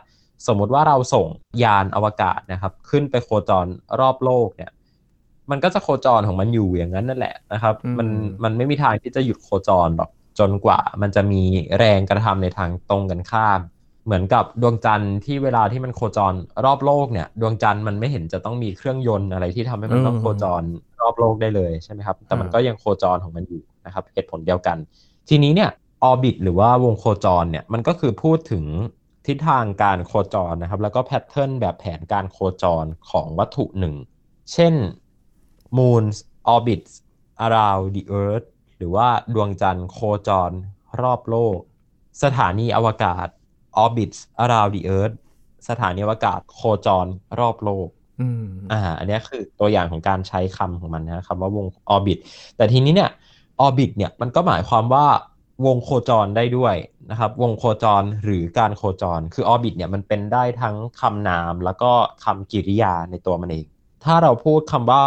[0.46, 1.26] สมมุติว่าเราส่ง
[1.64, 3.66] ยานอวกาศนะครับ ขึ้นไปโคจร
[4.00, 4.70] รอบโลกเนี่ย
[5.50, 8.08] มันก็จะโคจรของมันอยู่อย่างนั้นนั่นแหละนะครับอืมมัน
[8.44, 11.42] มันไม่มีทางที่จะหยุดโคจรหรอกจนกว่ามันจะมี
[11.78, 13.60] แรงกระทำในทางตรงกันข้าม
[14.04, 20.62] เหมือนกับดวงจันทร์ที่เวลาที่มันโคจรรอบโลกเนี่ย ดวงจันทร์มันไม่เห็นจะต้องมีเครื่องยนต์อะไรที่ทำให้มันต้องโคจร
[21.00, 24.76] รอบโลกได้เลยใช่ไหมครับ แต่มันก็ยังโคจรของมันอยู่นะครับเหตุผลเดียวกัน
[25.28, 25.70] ทีนี้เนี่ย
[26.02, 28.64] orbit หรือว่าวงโคจรเนี่ยมันก็คือพูดถึง
[29.26, 33.94] ทิศทางการโคจรนะครับ แล้วก็ pattern แบบแผนการโคจรของวัตถุหนึ่ง
[34.52, 34.74] เช่น
[35.76, 36.16] moons
[36.54, 36.92] orbits
[37.44, 40.50] around the earth หรือว่าดวงจันทร์โคจร
[41.02, 41.58] รอบโลก
[42.22, 43.26] สถานีอวกาศ
[43.82, 45.16] orbits around the earth
[45.68, 47.06] สถานีอวกาศโคจร
[47.40, 47.88] รอบโลก
[48.72, 52.18] อ่า อันนี้คือตัวอย่างของการใช้คำของมันนะคำว่าวง orbit
[52.56, 53.10] แต่ทีนี้เนี่ย
[53.64, 55.06] orbit เนี่ยมันก็หมายความว่า
[55.66, 56.74] วงโคจรได้ด้วย
[57.10, 61.90] นะครับ วงโคจรหรือการโคจร คือ orbit เนี่ยมันเป็นได้ทั้งคำนามแล้วก็
[62.24, 63.66] คำกริยาในตัวมันเอง
[64.04, 65.02] ถ้าเราพูดคำว่า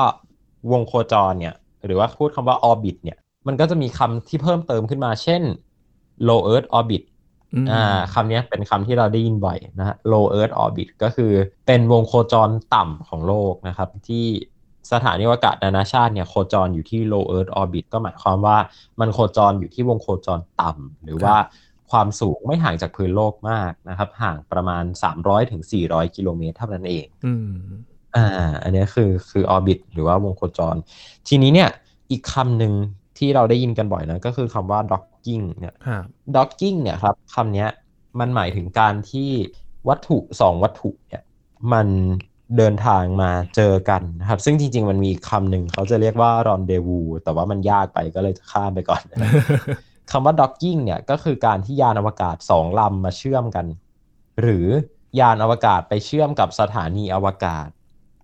[0.72, 5.42] วงโคจรเนี่ย หรือว่าพูดคำว่า orbit เนี่ย มันก็จะมีคำที่เพิ่มเติมขึ้นมา เช่น
[6.28, 7.04] low earth orbit
[7.72, 11.32] อ่าคำนี้เป็นคำที่เราได้ยินบ่อยนะฮะ low earth orbit ก็คือ
[11.68, 14.26] เป็นวงโคจรต่ำของโลกนะครับ ที่
[14.92, 18.58] สถานีอวกาศนานาชาติเนี่ยโคจรอยู่ที่ low earth orbit ก็หมายความว่า
[19.00, 21.36] มันโคจรอยู่ที่วงโคจรต่ำหรือว่า
[21.92, 24.84] ความสูงไม่ห่างจากพื้นโลกมากนะครับ ห่างประมาณ
[25.18, 27.54] 300ถึง400 กิโลเมตรเท่านั้นเองอืม
[28.16, 28.28] อ่า
[28.64, 30.76] อันนี้คือคือออร์บิทหรือว่าวงโคจร
[31.28, 31.70] ทีนี้เนี่ย
[32.12, 32.74] อีกคำหนึ่ง
[33.24, 36.04] ที่เราได้ยินกันบ่อยนะก็คือคำว่า docking เนี่ยครับ
[36.36, 37.68] docking เนี่ยครับคำนี้
[38.20, 39.30] มันหมายถึงการที่
[39.90, 41.24] วัตถุสองวัตถุเนี่ย
[41.74, 41.88] มัน
[42.58, 49.02] เดินทางมาเจอกันนะครับ ซึ่งจริง ๆ มันมีคำหนึ่งเขาจะเรียกว่า rendezvous แต่ว่ามันยากไปก็เลยจะข้ามไปก่อน
[50.12, 53.66] คำว่า docking เนี่ยก็คือการที่ยานอวกาศสองลำมาเชื่อมกัน
[54.42, 54.68] หรือ
[55.20, 57.68] ยานอวกาศไปเชื่อมกับสถานีอวกาศ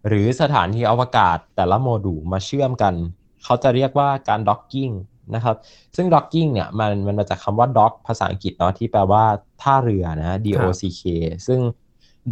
[0.08, 2.94] หรือสถานีอวกาศแต่ละโมดูลมาเชื่อมกัน
[3.44, 4.94] เขาจะเรียกว่าการ docking
[5.36, 5.56] นะครับ
[5.96, 9.24] ซึ่ง docking เนี่ยมันมันมาจากคำว่า dock ภาษาอังกฤษเนาะที่แปลว่า
[9.62, 11.02] ท่าเรือนะ D O C K
[11.48, 11.60] ซึ่ง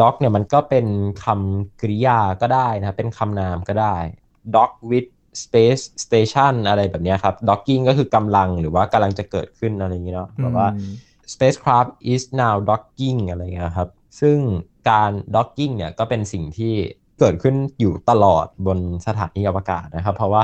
[0.01, 0.85] dock เนี่ยมันก็เป็น
[1.23, 3.95] คำกริยาก็ได้นะเป็นคำนามก็ได้
[4.55, 5.09] dock with
[5.43, 10.67] space station อะไรแบบเนี้ยครับ docking ก็คือกำลังหรือว่ากำลังจะเกิดขึ้นอะไรอย่างเงี้ยเนาะแบบว่า
[11.33, 13.89] spacecraft is now docking อะไรเงี้ยครับ
[14.19, 14.37] ซึ่ง
[14.89, 16.73] การ docking เนี่ยก็เป็นสิ่งที่
[17.19, 20.43] เกิดขึ้นอยู่ตลอดบนสถานีอวกาศนะครับ เพราะว่า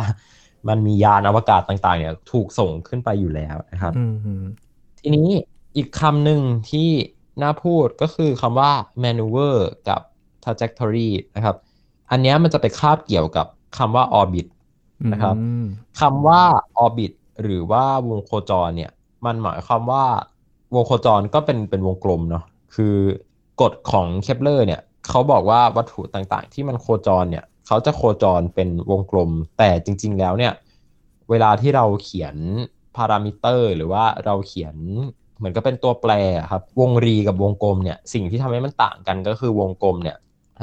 [0.68, 3.94] มันมียานอวกาศต่างๆ เนี่ยถูกส่งขึ้นไปอยู่แล้วนะครับ
[5.00, 5.28] ทีนี้
[5.76, 6.90] อีกคำหนึ่งที่
[7.42, 8.72] น่าพูดก็คือคำว่า
[9.04, 9.56] maneuver
[9.90, 10.02] กับ
[10.44, 11.56] trajectory นะครับ
[12.12, 13.48] อันนี้มันจะไปคาบเกี่ยวกับ
[13.78, 14.48] คำว่า orbit
[15.14, 15.36] นะครับ
[16.02, 16.42] คำว่า
[16.84, 18.92] orbit หรือว่าวงโคจรเนี่ย
[19.26, 20.06] มันหมายความว่า
[20.76, 22.44] วงโคจรก็เป็นเป็นวงกลมเนาะ
[22.76, 22.96] คือ
[23.62, 30.54] กฎของเคปเลอร์เนี่ย เขาบอกว่าวัตถุต่างๆ ที่มันโคจรเนี่ย เขาจะโคจรเป็นวงกลม แต่จริง ๆ แล้วเนี่ย
[31.30, 32.36] เวลาที่เราเขียน
[32.96, 34.76] พารามิเตอร์หรือว่าเราเขียน
[35.38, 36.12] เหมือนก็เป็นตัวแปร
[36.52, 40.18] ครับ วงรีกับวงกลมเนี่ย สิ่งที่ทำให้มันต่างกันก็คือวงกลมเนี่ย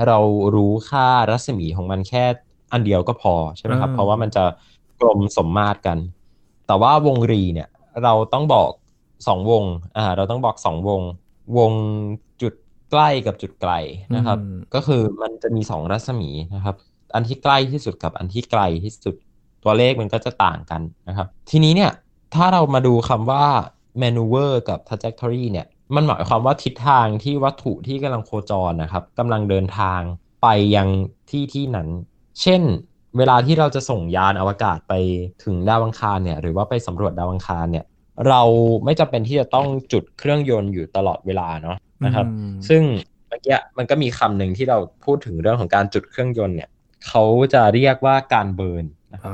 [0.06, 0.18] เรา
[0.54, 2.24] รู้ค่ารัศมีของมันแค่
[2.72, 4.44] อันเดียวก็พอใช่ไหมครับ เพราะว่ามันจะ
[5.00, 5.98] กลมสมมาตรกัน
[6.66, 7.68] แต่ว่าวงรีเนี่ย
[8.04, 8.70] เราต้องบอก
[9.26, 9.64] สองวง
[9.96, 11.00] อ่าเราต้องบอกสองวง
[11.58, 11.72] วง
[12.42, 12.54] จุด
[12.90, 13.72] ใกล้กับจุดไกล
[14.16, 14.38] นะครับ
[14.74, 16.76] ก็คือมันจะมีสองรัศมีนะครับ
[17.14, 19.14] อันที่ใกล้ที่สุดกับอันที่ไกลที่สุด
[19.64, 21.90] ตัวเลขมันก็จะต่างกันนะครับ ทีนี้เนี่ย
[22.34, 23.44] ถ้าเรามาดูคำว่า
[24.02, 30.00] maneuver กับ trajectory เนี่ยมันหมายความว่าทิศทางที่วัตถุที่กำลังโคจรนะครับกำลังเดินทาง
[30.42, 30.88] ไปยัง
[31.30, 31.88] ที่ที่นั้น
[32.40, 32.62] เช่น
[33.18, 34.94] เวลาที่เราจะส่งยานอวกาศไป
[35.44, 37.84] ถึงดาวอังคารเนี่ยหรือว่าไปสำรวจดาวอังคารเนี่ย
[38.28, 38.42] เรา
[38.84, 42.26] ไม่จำเป็นที่จะต้องจุดเครื่องยนต์อยู่ตลอดเวลาเนาะนะครับ
[42.68, 42.82] ซึ่ง
[43.28, 46.68] เมื่อกี้มันก็มีคำหนึ่งที่เราพูดถึงเรื่องของการจุดเครื่องยนต์เนี่ย
[47.06, 47.22] เขา
[47.54, 49.32] จะเรียกว่าการเบิร์นนะครับ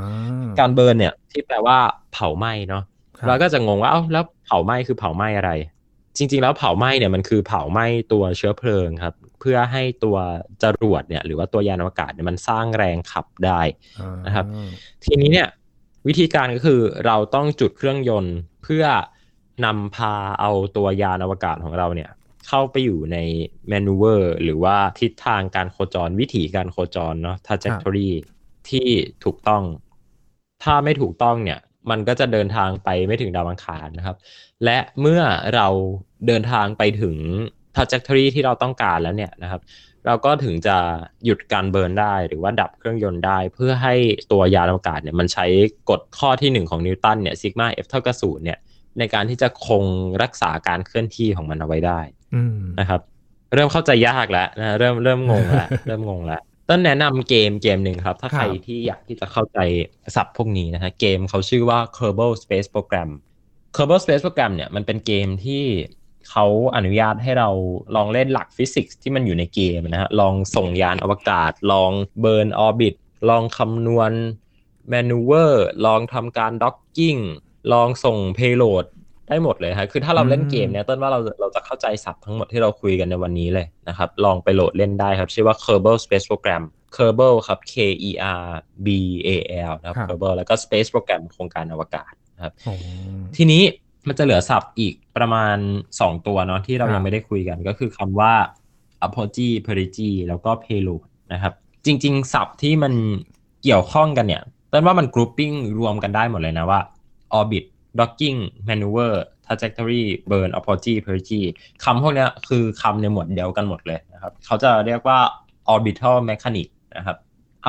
[0.60, 1.78] การเบิร์นเนี่ย ที่แปลว่า
[2.12, 2.84] เผาไหม้เนาะ
[3.26, 5.52] เราก็จะงงว่าเอ้าแล้วเผาไหม้คือเผาไหม้อะไร
[6.16, 10.16] จริง ๆ แล้วเผาไหม้เนี่ยมันคือเผาไหม้ตัวเชื้อเพลิงครับ เพื่อให้ตัว
[10.62, 13.60] จรวดเนี่ย หรือว่าตัวยานอวกาศเนี่ยมันสร้างแรงขับได้
[14.26, 14.46] นะครับ
[15.04, 15.48] ทีนี้เนี่ย
[16.08, 18.84] วิธีการก็คือเราต้องจุดเครื่องยนต์เพื่อ
[19.64, 22.10] นำพาเอาตัวยานอวกาศของเราเนี่ย
[22.48, 23.18] เข้าไปอยู่ใน
[23.70, 28.10] maneuver หรือว่าทิศทางการโคจรวิถีการโคจรเนาะ trajectory
[28.68, 28.88] ที่
[29.24, 29.62] ถูกต้อง
[30.62, 34.16] ถ้าไม่ถูกต้องเนี่ย มันก็จะเดินทางไปไม่ถึงดาวอังคารนะครับ
[34.64, 35.22] และเมื่อ
[35.54, 35.68] เรา
[36.26, 37.16] เดินทางไปถึง
[37.76, 39.60] trajectory ที่เราต้องการแล้วเนี่ยนะครับ
[40.06, 40.76] เราก็ถึงจะ
[41.24, 43.94] หยุดการ burn ได้ หรือว่าดับเครื่องยนต์ได้ เพื่อให้
[44.32, 45.46] ตัวยานอวกาศเนี่ยมันใช้
[45.90, 48.58] กฎข้อที่หนึ่งของนิวตันเนี่ย sigma F เท่ากับศูนย์เนี่ย
[48.98, 49.84] ในการที่จะคง
[50.22, 52.00] รักษาการเคลื่อนที่ของมันเอาไว้ได้
[52.80, 53.00] นะครับ
[53.54, 59.58] เริ่มเข้าใจยากแล้วนะเริ่มเริ่มงงแล้วเริ่มงงแล้วต้นแนะนำเกมเกมหนึ่งครับ ถ้าใครที่อยากที่จะเข้าใจ
[60.16, 63.10] ศัพท์พวกนี้นะฮะเกมเขาชื่อว่า Kerbal Space Program
[63.76, 65.64] Kerbal Space Program เนี่ยมันเป็นเกมที่
[66.30, 67.48] เขาอนุญาตให้เรา
[67.96, 72.94] ลองเล่นหลักฟิสิกส์ที่มันอยู่ในเกมนะฮะลองส่งยานอวกาศ ลอง burn orbit
[73.28, 74.12] ลองคำนวณ
[74.90, 77.16] maneuver ลองทำการ docking
[77.72, 78.84] ลองส่ง payload
[79.28, 86.62] ได้หมดเลยครับคือถ้าเราเล่นเกมเนี่ยต้นว่าเราเราจะเข้าใจศัพท์ทั้งหมดที่เราคุยกันในวันนี้เลยนะครับ ลองไปโหลดเล่นได้ครับ ชื่อว่า Kerbal Space Program
[86.96, 87.74] Kerbal ครับ K
[88.08, 88.10] E
[88.40, 88.46] R
[88.86, 88.88] B
[89.26, 89.30] A
[89.70, 92.52] L นะครับ Kerbal แล้วก็ Space Program โครงการอวกาศนะครับ
[93.36, 93.62] ทีนี้
[94.08, 95.56] มันจะเหลือศัพท์อีกประมาณ
[95.90, 98.32] 2 ตัวเนาะที่เรายังไม่ได้คุยกันก็คือคำว่า
[99.06, 101.52] apogee perigee แล้วก็ payload นะครับ
[101.86, 102.92] จริง ๆ ศัพท์ที่มัน
[103.62, 106.80] เกี่ยวข้องกันเนี่ยต้นว่ามัน grouping รวมกันได้หมดเลยนะว่า
[107.38, 107.64] orbit
[107.98, 109.14] docking maneuver
[109.46, 111.46] trajectory burn apogee perigee
[111.84, 115.18] คำพวกนี้คือคำในหมวดเดียวกันหมดเลยนะครับ เขาจะเรียกว่า
[115.74, 117.16] orbital mechanics นะครับ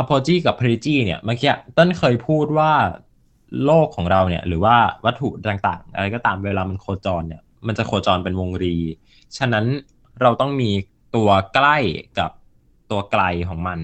[0.01, 2.71] apogee กับ perigee เนี่ยเมื่อกี้ต้นเคยพูดว่า
[3.65, 8.77] โลกของเราเนี่ย หรือว่าวัตถุต่างๆ อะไรก็ตามเวลามันโคจรเนี่ย มันจะโคจรเป็นวงรี
[9.37, 9.65] ฉะนั้น
[10.21, 10.71] เราต้องมี
[11.15, 11.77] ตัวใกล้
[12.19, 12.31] กับ
[12.91, 13.79] ตัวไกลของมัน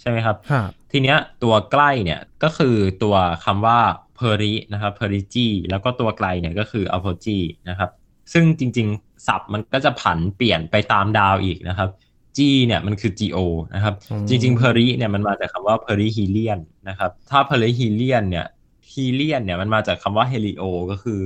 [0.00, 3.80] ใช่ไหมครับครับทีเนี้ยตัวใกล้เนี่ยก็คือตัวคำว่า
[4.16, 7.90] peri นะครับ perigee แล้วก็ตัวไกลเนี่ยก็คือ apogee นะครับ
[8.32, 11.88] ซึ่งจริงๆศัพท์มันก็จะผันเปลี่ยนไปตามดาวอีกนะครับ
[12.36, 13.38] gee เนี่ยมันคือ geo
[13.74, 18.46] นะครับอืมจริงๆ peri เนี่ยมันมาจากคำว่า perihelionนะครับ ถ้า perihelion เนี่ย
[18.92, 21.20] helion เนี่ยมันมาจากคำว่า helio ก็คือ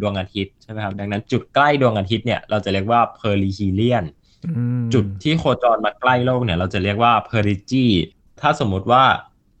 [0.00, 4.04] ดวงอาทิตย์ใช่ไหมครับ ดังนั้นจุดใกล้ดวงอาทิตย์เนี่ยเราจะเรียกว่า perihelion
[4.46, 7.84] อืมจุดที่โคจรมาใกล้โลกเนี่ยเราจะเรียกว่า perigee
[8.40, 9.02] ถ้าสมมุติว่า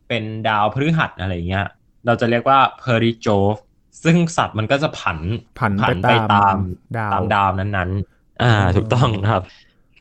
[0.08, 1.66] เป็นดาวพฤหัสอะไรเงี้ย
[2.06, 3.56] เราจะเรียกว่า perijove
[4.04, 5.18] ซึ่งศัพท์มันก็จะผัน
[5.58, 6.58] ผันผันไปตาม
[6.96, 9.42] ดาวตามดาวนั้นๆ อ่าอ๋อถูกต้องครับ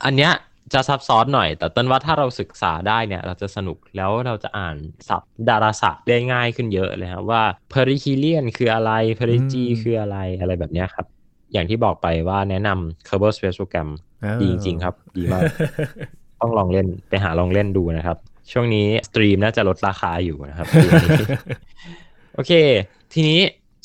[0.06, 0.32] อันเนี้ย
[0.74, 4.76] จะซับซ้อนหน่อย แต่ต้นว่าถ้าเราศึกษาได้เนี่ย เราจะสนุกแล้วเราจะอ่าน
[5.08, 11.06] ศัพท์ดาราศาสตร์ได้ง่ายขึ้นเยอะเลยครับว่า perihelion คืออะไร perigi คืออะไรอะไรแบบเนี้ยครับ
[11.54, 13.90] อย่างที่บอกไปว่าแนะนำ Kerbal Space Program
[14.22, 15.44] เออดีจริงๆครับ ดีมาก
[16.42, 18.18] ต้องลองเล่นไปหาลองเล่นดูนะครับ
[18.52, 20.68] ช่วงนี้สตรีมน่าจะลดราคาอยู่นะครับ
[22.36, 22.52] โอเค
[23.14, 23.40] ทีนี้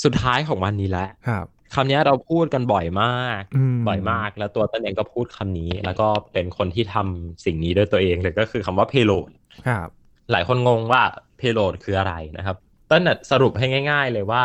[0.04, 9.30] สุดท้ายของวันนี้แล้วครับคำนี้เราพูดกันบ่อยมากอืมบ่อยมาก แล้วตัวต้นเองก็พูดคำนี้ แล้วก็เป็นคนที่ทำสิ่งนี้ด้วยตัวเองเลยก็คือคำว่า payload
[9.68, 9.88] ครับ
[10.30, 11.02] หลายคนงงว่า
[11.40, 12.56] payload คืออะไรนะครับ
[12.90, 14.42] ต้นน่ะสรุปให้ง่าย ๆ เลยว่า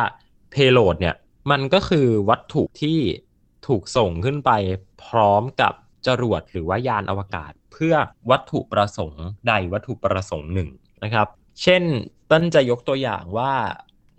[0.54, 1.16] payload เนี่ย
[1.52, 3.00] มันก็คือวัตถุที่
[3.68, 4.52] ถูกส่งขึ้นไป
[5.06, 5.74] พร้อมกับ
[6.08, 7.96] จรวดหรือว่ายานอวกาศ เพื่อ
[8.32, 10.70] วัตถุประสงค์ใดวัตถุประสงค์หนึ่ง
[11.04, 11.28] นะครับ
[11.62, 11.84] เช่น
[12.32, 13.54] ต้นจะยกตัวอย่างว่า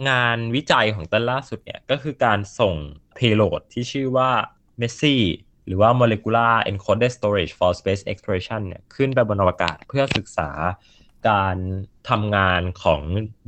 [0.09, 2.75] งานวิจัยของต้นล่าสุดเนี่ยก็คือการส่ง
[3.19, 4.31] payload ที่ชื่อว่า
[4.81, 5.17] MESSI
[5.67, 10.51] หรือว่า Molecular Encoded Storage for Space Exploration เนี่ยขึ้นไปบนอวกาศเพื่อศึกษา
[11.29, 11.57] การ
[12.09, 13.03] ทำงานของ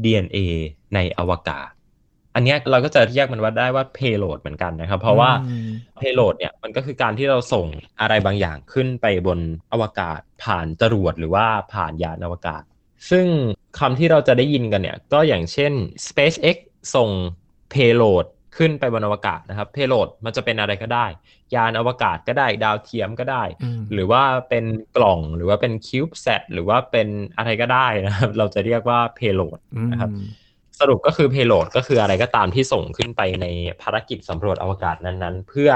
[0.05, 0.39] DNA
[0.95, 1.71] ในอวกาศ
[2.39, 5.69] อันเนี้ยเราก็จะเรียกมันว่าได้ว่า payload เหมือนกันนะครับ เพราะว่าอืม
[6.01, 7.67] payload เนี่ยมันก็คือการที่เราส่ง
[8.01, 9.39] อะไรบางอย่างขึ้นไปบน
[9.73, 12.63] อวกาศผ่านจรวดหรือว่าผ่านยานอวกาศ
[13.11, 13.27] ซึ่ง
[13.79, 15.73] คำที่เราจะได้ยินกันเนี่ย ก็อย่างเช่น
[16.07, 16.57] SpaceX
[16.95, 17.11] ส่ง
[17.75, 21.07] payload ขึ้นไปบนอวกาศนะครับ payload มันจะเป็นอะไรก็ได้
[21.55, 24.65] ยานอวกาศก็ได้ดาวเทียมก็ได้อืมหรือว่าเป็น
[24.97, 29.59] กล่องหรือว่าเป็น CubeSat หรือว่าเป็นอะไรก็ได้นะครับ เราจะเรียกว่า payload
[29.93, 30.27] นะครับอืม
[30.81, 33.47] สรุปก็คือ payload ก็คืออะไรก็ตามที่ส่งขึ้นไปใน
[33.83, 35.71] ภารกิจสำรวจอวกาศนั้นๆ เพื่อ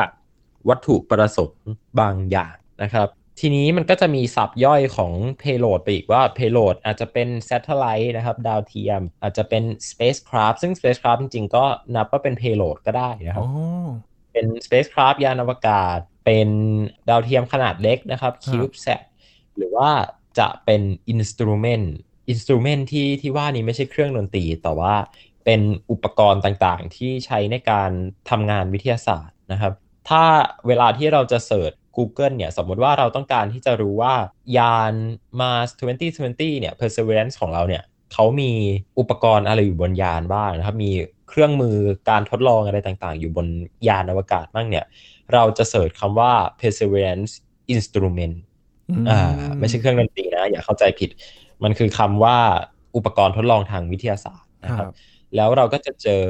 [0.68, 1.66] วัตถุประสงค์
[2.00, 3.08] บางอย่างนะครับ
[3.40, 5.12] ทีนี้มันก็จะมีศัพท์ย่อยของ
[5.42, 13.50] payload ไปอีกว่า payload อาจจะเป็น satellite นะครับ ดาวเทียม อาจจะเป็น spacecraft ซึ่ง spacecraft จริงๆ ก็นับว่าเป็น payload ก็ได้นะครับอ๋
[13.86, 13.88] อ
[14.32, 16.48] เป็น spacecraft ยานอวกาศ เป็น
[17.08, 19.00] ดาวเทียมขนาดเล็กนะครับครับ CubeSat
[19.56, 19.90] หรือว่า
[20.38, 21.86] จะเป็น instrument
[22.32, 24.94] instrument ที่ที่ว่านี้ไม่ใช่เครื่องดนตรี แต่ว่า
[25.44, 27.90] เป็นอุปกรณ์ต่างๆ ที่ใช้ในการ
[28.30, 29.72] ทำงานวิทยาศาสตร์นะครับ
[30.08, 30.22] ถ้า
[30.66, 34.14] เวลาที่เราจะเสิร์ช Google เนี่ย สมมติว่าเราต้องการที่จะรู้ว่า
[34.58, 34.94] ยาน
[35.40, 37.82] Mars 2020 เนี่ย Perseverance ของเราเนี่ย
[38.12, 38.52] เขามี
[38.98, 40.90] อุปกรณ์อะไรอยู่บนยานบ้างนะครับ มี
[41.28, 41.76] เครื่องมือ
[42.10, 43.46] การทดลองอะไรต่างๆ อยู่บน
[43.88, 44.84] ยานอวกาศบ้างเนี่ย
[45.32, 47.32] เราจะเสิร์ชคำว่า Perseverance
[47.74, 48.36] Instrument
[49.10, 51.10] อ่าไม่ใช่เครื่องดนตรีนะ อย่าเข้าใจผิด
[51.64, 52.38] มันคือคำว่า
[52.96, 54.94] อุปกรณ์ทดลองทางวิทยาศาสตร์นะคครัรับบ
[55.36, 56.24] แล้วเราก็จะเจอ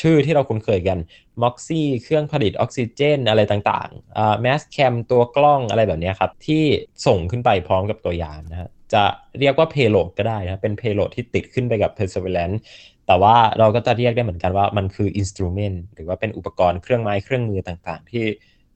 [0.00, 0.98] ชื่อที่เราคุ้นเคยกัน
[1.42, 6.62] MOXIE เครื่องผลิตออกซิเจนอะไรต่างๆอ่า Mass Cam ตัวกล้องอะไรแบบเนี้ยครับ ที่
[7.06, 9.04] ส่งขึ้นไปพร้อมกับตัวยานนะฮะจะ
[9.40, 12.58] เรียกว่า payload ก็ได้นะเป็น payload ที่ติดขึ้นไปกับ Perseverance
[13.06, 18.24] แต่ว่าเราก็จะเรียกได้เหมือนกันว่ามันคือ instrument หรือว่าเป็นอุปกรณ์เครื่องไม้เครื่องมือต่างๆ ที่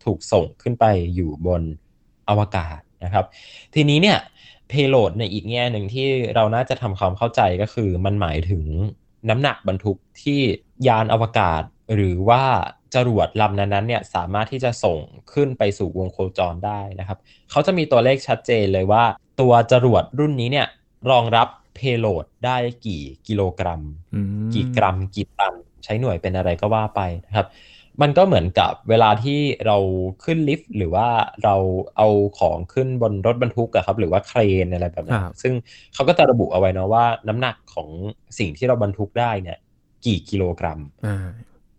[0.05, 1.63] ถูกส่งขึ้นไปอยู่บน
[2.29, 3.25] อวกาศนะครับ
[3.75, 4.19] ทีนี้เนี่ย
[4.71, 8.65] payload ในอีกแง่หนึ่งที่เราน่าจะทำความเข้าใจก็คือมันหมายถึง
[9.31, 10.41] น้ำหนักบรรทุกที่
[10.89, 11.63] ยานอวกาศ
[11.95, 12.43] หรือว่า
[12.95, 14.99] จรวดลำนั้นๆเนี่ยสามารถที่จะส่ง
[15.33, 17.19] ขึ้นไปสู่วงโคจรได้นะครับ
[17.51, 19.05] เขาจะมีตัวเลขชัดเจนเลยว่า
[19.41, 20.67] ตัวจรวดรุ่นนี้เนี่ย
[21.11, 22.57] รองรับ payload ได้
[22.87, 23.81] กี่กิโลกรัม
[24.15, 25.55] อืมกี่กรัม กี่ตัน
[25.85, 27.47] ใช้หน่วยเป็นอะไรก็ว่าไปนะครับ
[28.03, 29.77] มันก็เหมือนกับเวลาที่เรา
[30.25, 31.09] ขึ้นลิฟต์หรือว่า
[31.45, 31.57] เรา
[31.97, 35.53] เอาของขึ้นบนรถบรรทุกอะครับ หรือว่าเครนอะไรแบบนั้นครับซึ่ง
[35.95, 37.89] เขาก็จะระบุเอาไว้เนาะว่า น้ำหนักของ
[38.39, 39.59] สิ่งที่เราบรรทุกได้เนี่ย
[40.05, 41.29] กี่กิโลกรัมอ่า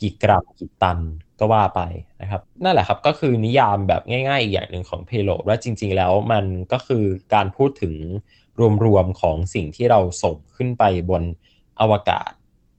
[0.02, 1.00] กี่กรัมกี่ตัน
[1.39, 1.82] ก็ว่าไป
[2.21, 7.95] นะครับ นั่นแหละครับก็คือนิยามแบบง่ายๆ อีกอย่างหนึ่งของ payload ว่าจริง ๆ แล้วมันก็คือการพูดถึง
[8.86, 11.24] รวมๆของสิ่งที่เราส่งขึ้นไปบน
[11.82, 12.32] อวกาศ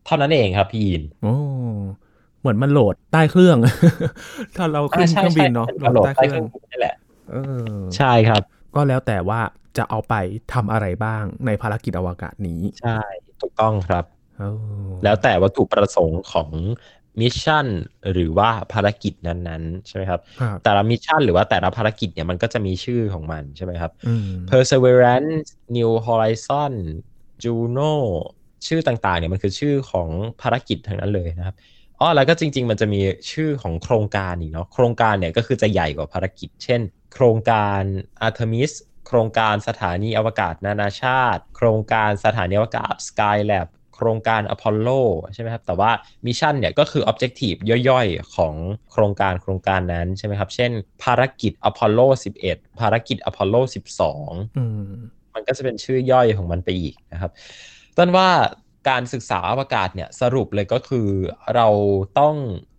[0.07, 1.35] เท่านั้นเองครับพี่ยินโอ้
[2.43, 3.59] เหมือนมันโหลดใต้เครื่อง
[4.57, 6.97] ถ้าเราขึ้นเครื่องบินเนาะใช่โหลดใช่ใต้ใต้เคเครื่รื่อองงบินนี่แหละ
[7.31, 7.37] เอ
[7.73, 8.43] อใช่ครับ
[8.75, 9.41] ก็แล้วแต่ว่า
[9.77, 10.15] จะเอาไป
[10.53, 12.99] ทำอะไรบ้างในภารกิจอวกาศนี้ ใช่
[13.41, 14.05] ถูกต้องครับ
[14.39, 14.49] โอ้
[15.05, 16.51] แล้วแต่วัตถุประสงค์ของ
[17.21, 17.67] mission
[18.13, 26.73] หรือว่าภารกิจนั้นๆ ใช่ไหมครับครับ แต่ละ mission หรือว่าแต่ละภารกิจเนี่ยมันก็จะมีชื่อของมันใช่ไหมครับอืม Perseverance New Horizon
[27.43, 27.93] Juno
[28.67, 30.09] ชื่อต่างๆเนี่ยมันคือชื่อของ
[30.43, 31.57] ภารกิจทั้งนั้นเลยนะครับ
[32.03, 36.81] อ๋อแล้วก็จริง ๆ มันจะมีชื่อของโครงการอีกเนาะโครงการเนี่ยก็คือจะใหญ่กว่าภารกิจ เช่น
[37.15, 37.83] โครงการ
[38.27, 38.73] Artemis
[39.07, 45.01] โครงการสถานีอวกาศนานาชาติ โครงการสถานีอวกาศ Skylab โครงการ Apollo
[45.35, 45.91] ใช่ไหมครับแต่ว่า
[46.27, 48.55] มิชชั่นเนี่ยก็คือ Objective ย่อยๆ ของ
[48.93, 50.71] โครงการโครงการนั้นใช่ไหมครับ เช่น
[51.03, 52.07] ภารกิจ Apollo
[52.45, 53.61] 11 ภารกิจ Apollo
[54.09, 54.91] 12อืม
[55.35, 57.31] มันก็จะเป็นชื่อย่อยของมันไปอีกนะครับ
[57.99, 58.29] ต้นว่า
[58.89, 61.09] การศึกษาอวกาศเนี่ยสรุปเลยก็คือ
[61.55, 61.69] เรา
[62.21, 62.37] ต้อง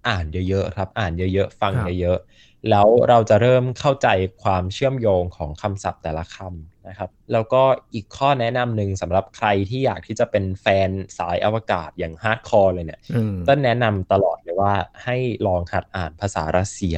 [0.09, 4.07] อ่านเยอะๆครับ อ่านเยอะๆ ฟังครับเยอะๆ แล้วเราจะเริ่มเข้าใจ
[4.43, 7.63] ความเชื่อมโยงของคำศัพท์แต่ละคำนะครับ แล้วก็
[7.93, 16.97] อีกข้อแนะนำหนึ่งสำหรับใครที่อยากที่จะเป็นแฟนสายอวกาศอย่าง hardcore เลยเนี่ยอืมต้นแนะนำตลอดเลยว่าให้ลองหัดอ่านภาษารัสเซีย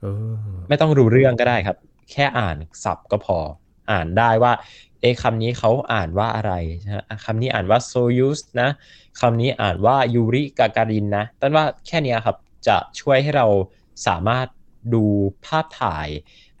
[0.00, 0.34] เออ
[0.68, 1.76] ไม่ต้องรู้เรื่องก็ได้ครับ
[2.12, 3.38] แค่อ่านศัพท์ก็พอ
[3.90, 4.52] อ่านได้ว่า
[5.00, 6.52] เอะคำนี้เขาอ่านว่าอะไร
[6.84, 8.70] นะฮะคำนี้อ่านว่าโซยูสนะ
[9.20, 12.36] คำนี้อ่านว่ายูริกาการินนะต้นว่าแค่เนี้ยครับ
[12.68, 13.46] จะช่วยให้เรา
[14.06, 14.46] สามารถ
[14.94, 15.04] ดู
[15.46, 16.08] ภาพถ่าย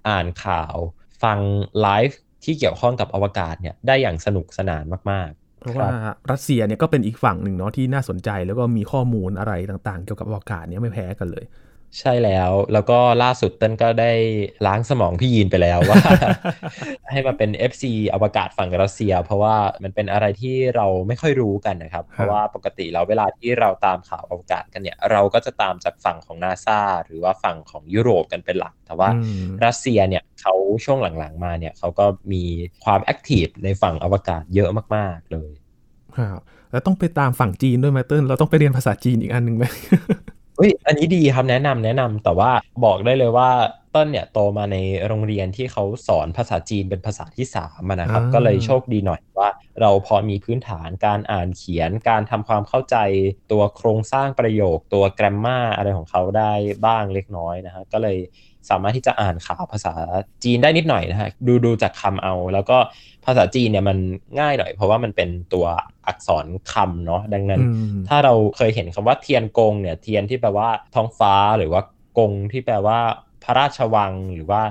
[0.08, 0.74] อ่านข่าว
[1.22, 1.38] ฟัง
[1.80, 5.88] ไลฟ์ที่เกี่ยวข้องกับอวกาศเนี่ยได้อย่างสนุกสนานมากๆ เพราะว่า
[6.30, 11.44] รัสเซียเนี่ยก็เป็นอีกฝั่งหนึ่งเนาะที่น่าสนใจแล้วก็มีข้อมูลอะไรต่างๆ เกี่ยวกับอวกาศเนี่ยไม่แพ้กันเลย
[12.00, 14.12] ใช่แล้ว แล้วก็ล่าสุดเต้นก็ได้
[14.66, 15.96] ล้างสมองพี่ยีนไปแล้วว่า
[17.10, 32.44] ให้มาเป็น FC อวกาศฝั่งรัสเซีย เพราะว่ามันเป็นอะไรที่เราไม่ค่อยรู้กันนะครับ เพราะว่าปกติแล้วเวลาที่เราตามข่าวอวกาศกันเนี่ย เราก็จะตามจากฝั่งของนาซาหรือว่าฝั่งของยุโรปกันเป็นหลัก แต่ว่าอืมรัสเซียเนี่ยเขาช่วงหลังๆมาเนี่ยเขาก็มี
[32.84, 35.52] ความแอคทีฟในฝั่งอวกาศเยอะมาก ๆเลย
[36.18, 36.40] ครับ
[36.72, 39.64] แล้วต้องไปตามฝั่งจีนด้วยไหมเติ้ลเราต้องไปเรียนภาษาจีนอีกอันหนึ่งไหม
[40.56, 42.50] เฮ้ยอันนี้ดีครับแนะนำแนะนำแต่ว่า
[42.84, 43.50] บอกได้เลยว่า
[43.94, 49.48] ต้นเนี่ยโตมาในโรงเรียนที่เขาสอนภาษาจีนเป็นภาษาที่สามอะนะครับอ่าก็เลยโชคดีหน่อยว่า
[49.80, 52.96] เราพอมีพื้นฐานการอ่านเขียนการทำความเข้าใจ
[53.52, 56.52] ตัวโครงสร้างประโยคตัวแกรมมาอะไรของเขาได้
[56.86, 58.18] บ้างเล็กน้อยนะฮะก็เลย
[58.70, 59.92] สามารถที่จะอ่านข่าวภาษา
[60.44, 62.78] จีนได้นิดหน่อยนะฮะดูดูจากคำเอา แล้วก็
[63.24, 63.98] ภาษาจีนเนี่ยมัน
[64.40, 65.66] ง่ายหน่อย เพราะว่ามันเป็นตัว
[66.06, 71.82] อักษรคำเนาะดังนั้นอืมถ้าเราเคยเห็นคำว่าเทียนกงเนี่ยเทียนที่แปลว่าท้องฟ้าหรือว่า
[72.18, 72.98] กงที่แปลว่า
[73.44, 74.62] พระราชวังหรือว่า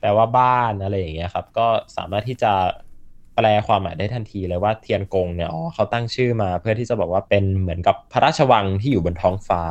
[0.00, 2.52] แปลว่าบ้านอะไรอย่างเงี้ยครับก็สามารถที่จะ
[3.36, 9.64] แปลความหมายได้ทันทีเลยว่าเทียนกงเนี่ยอ๋อเขาตั้งชื่อมา เพื่อที่จะบอกว่าเป็นเหมือนกับพระราชวังที่อยู่บนท้องฟ้า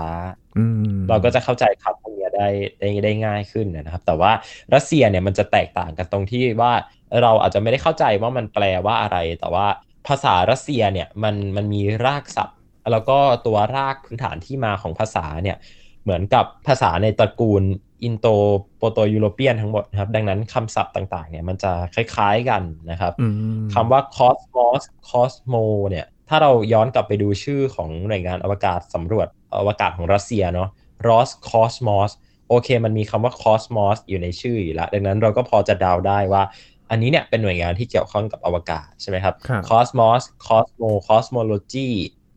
[0.58, 4.32] อืมเราก็จะเข้าใจคำพวกเนี้ยได้ได้ได้ง่ายขึ้นนะครับ แต่ว่า
[4.74, 6.74] รัสเซียเนี่ยมันจะแตกต่างกันตรงที่ว่า
[7.22, 9.68] เราอาจจะไม่ได้เข้าใจว่ามันแปลว่าอะไร แต่ว่า
[10.08, 12.58] ภาษารัสเซียเนี่ยมันมันมีรากศัพท์
[12.92, 15.58] แล้วก็ตัวรากพื้นฐานที่มาของภาษาเนี่ย
[16.04, 17.64] เหมือนกับภาษาในตระกูล
[18.04, 22.62] Indo-Proto-European ทั้งหมดนะครับ ดังนั้นคำศัพท์ต่างๆ เนี่ยมันจะคล้ายๆกัน
[22.92, 23.28] นะครับอื
[23.60, 29.28] มคำว่า cosmos cosmo เนี่ย ถ้าเราย้อนกลับไปดูชื่อของหน่วยงานอวกาศสำรวจ
[29.60, 30.70] อวกาศของรัสเซียเนาะ
[31.08, 32.12] Roscosmos
[32.50, 36.44] โอเค มันมีคำว่า cosmos อยู่ในชื่ออยู่แล้ว ดังนั้นเราก็พอจะเดาได้ว่า
[36.90, 41.90] อันนี้เนี่ยเป็นหน่วยงานที่เกี่ยวข้องกับอวกาศใช่ไหมครับครับ cosmos cosmo cosmology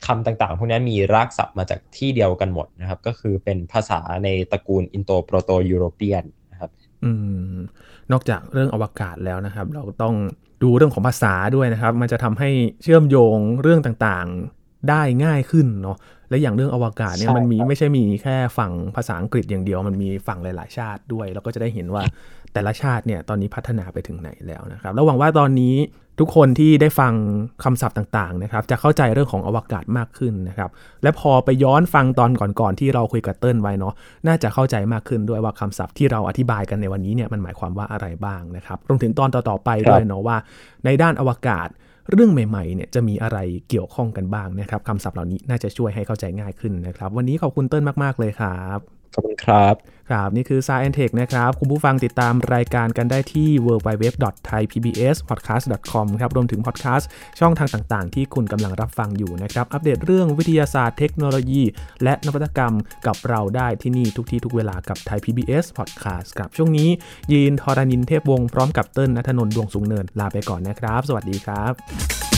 [0.07, 6.71] คำต่างๆ พวกนี้มีรากศัพท์มาจากที่เดียวกันหมดนะครับ ก็คือเป็นภาษาในตระกูลอินโตโปรโตยูโรเปียนนะครับ
[7.05, 7.11] อื
[7.55, 7.59] ม
[8.13, 10.15] นอกจากเรื่องอวกาศแล้วนะครับ เราต้อง
[10.63, 12.51] ดูเรื่องของภาษาด้วยนะครับ มันจะทำให้
[12.83, 15.97] เชื่อมโยงเรื่องต่างๆได้ง่ายขึ้นเนาะ
[16.31, 22.03] และอย่างเรื่องอวกาศเนี่ยมันมีไม่ใช่มีแค่ฝั่งภาษาอังกฤษอย่างเดียว มันมีฝั่งหลาย ๆ ชาติด้วย แล้วก็จะได้เห็นว่า
[22.53, 25.75] แต่ละชาติเนี่ยตอนนี้พัฒนาไปถึงไหนแล้วนะครับ แล้วหวังว่าตอนนี้
[26.19, 27.13] ทุกคนที่ได้ฟัง
[27.65, 30.71] คำศัพท์ต่างๆนะครับ จะเข้าใจเรื่องของอวกาศมากขึ้นนะครับ
[31.03, 33.95] และพอไปย้อนฟังตอนก่อนๆที่เราคุยกับเติ้ลไว้เนาะ
[34.27, 40.37] น่าจะเข้าใจมากขึ้นด้วยว่าคำศัพท์ที่เราอธิบายกันในวันนี้เนี่ยมันหมายความว่าอะไรบ้างนะครับรวมถึงตอนต่อๆไปด้วยเนาะว่า
[40.85, 41.69] ในด้านอวกาศ
[42.11, 48.79] เรื่องใหม่ๆเนี่ยจะมีอะไรเกี่ยวข้องกันบ้างนะครับคำศัพท์เหล่านี้น่าจะช่วยให้เข้าใจง่ายขึ้นนะครับ วันนี้ขอบคุณเติ้ลมากๆเลยครับ
[49.15, 49.75] ขอบคุณครับ
[50.11, 57.09] ครับ นี่คือ Science Tech นะครับ คุณผู้ฟังติดตามรายการกันได้ที่ www.thaipbspodcast.com ครับ รวมถึงพอดแคสต์
[57.41, 61.63] ช่องทางต่างๆ ที่คุณกำลังรับฟังอยู่นะครับ อัปเดตเรื่องวิทยาศาสตร์เทคโนโลยี
[62.03, 62.75] และนวัตกรรม
[63.07, 66.89] กับเราได้ที่นี่ทุกที่ทุกเวลากับ Thai PBS Podcast ครับ ช่วงนี้
[67.33, 72.34] ยีนทอรานินเทพวงศ์พร้อมกับเติ้ลนัทนนท์ดวงสูงเนินลาไปก่อนนะครับ สวัสดีครับ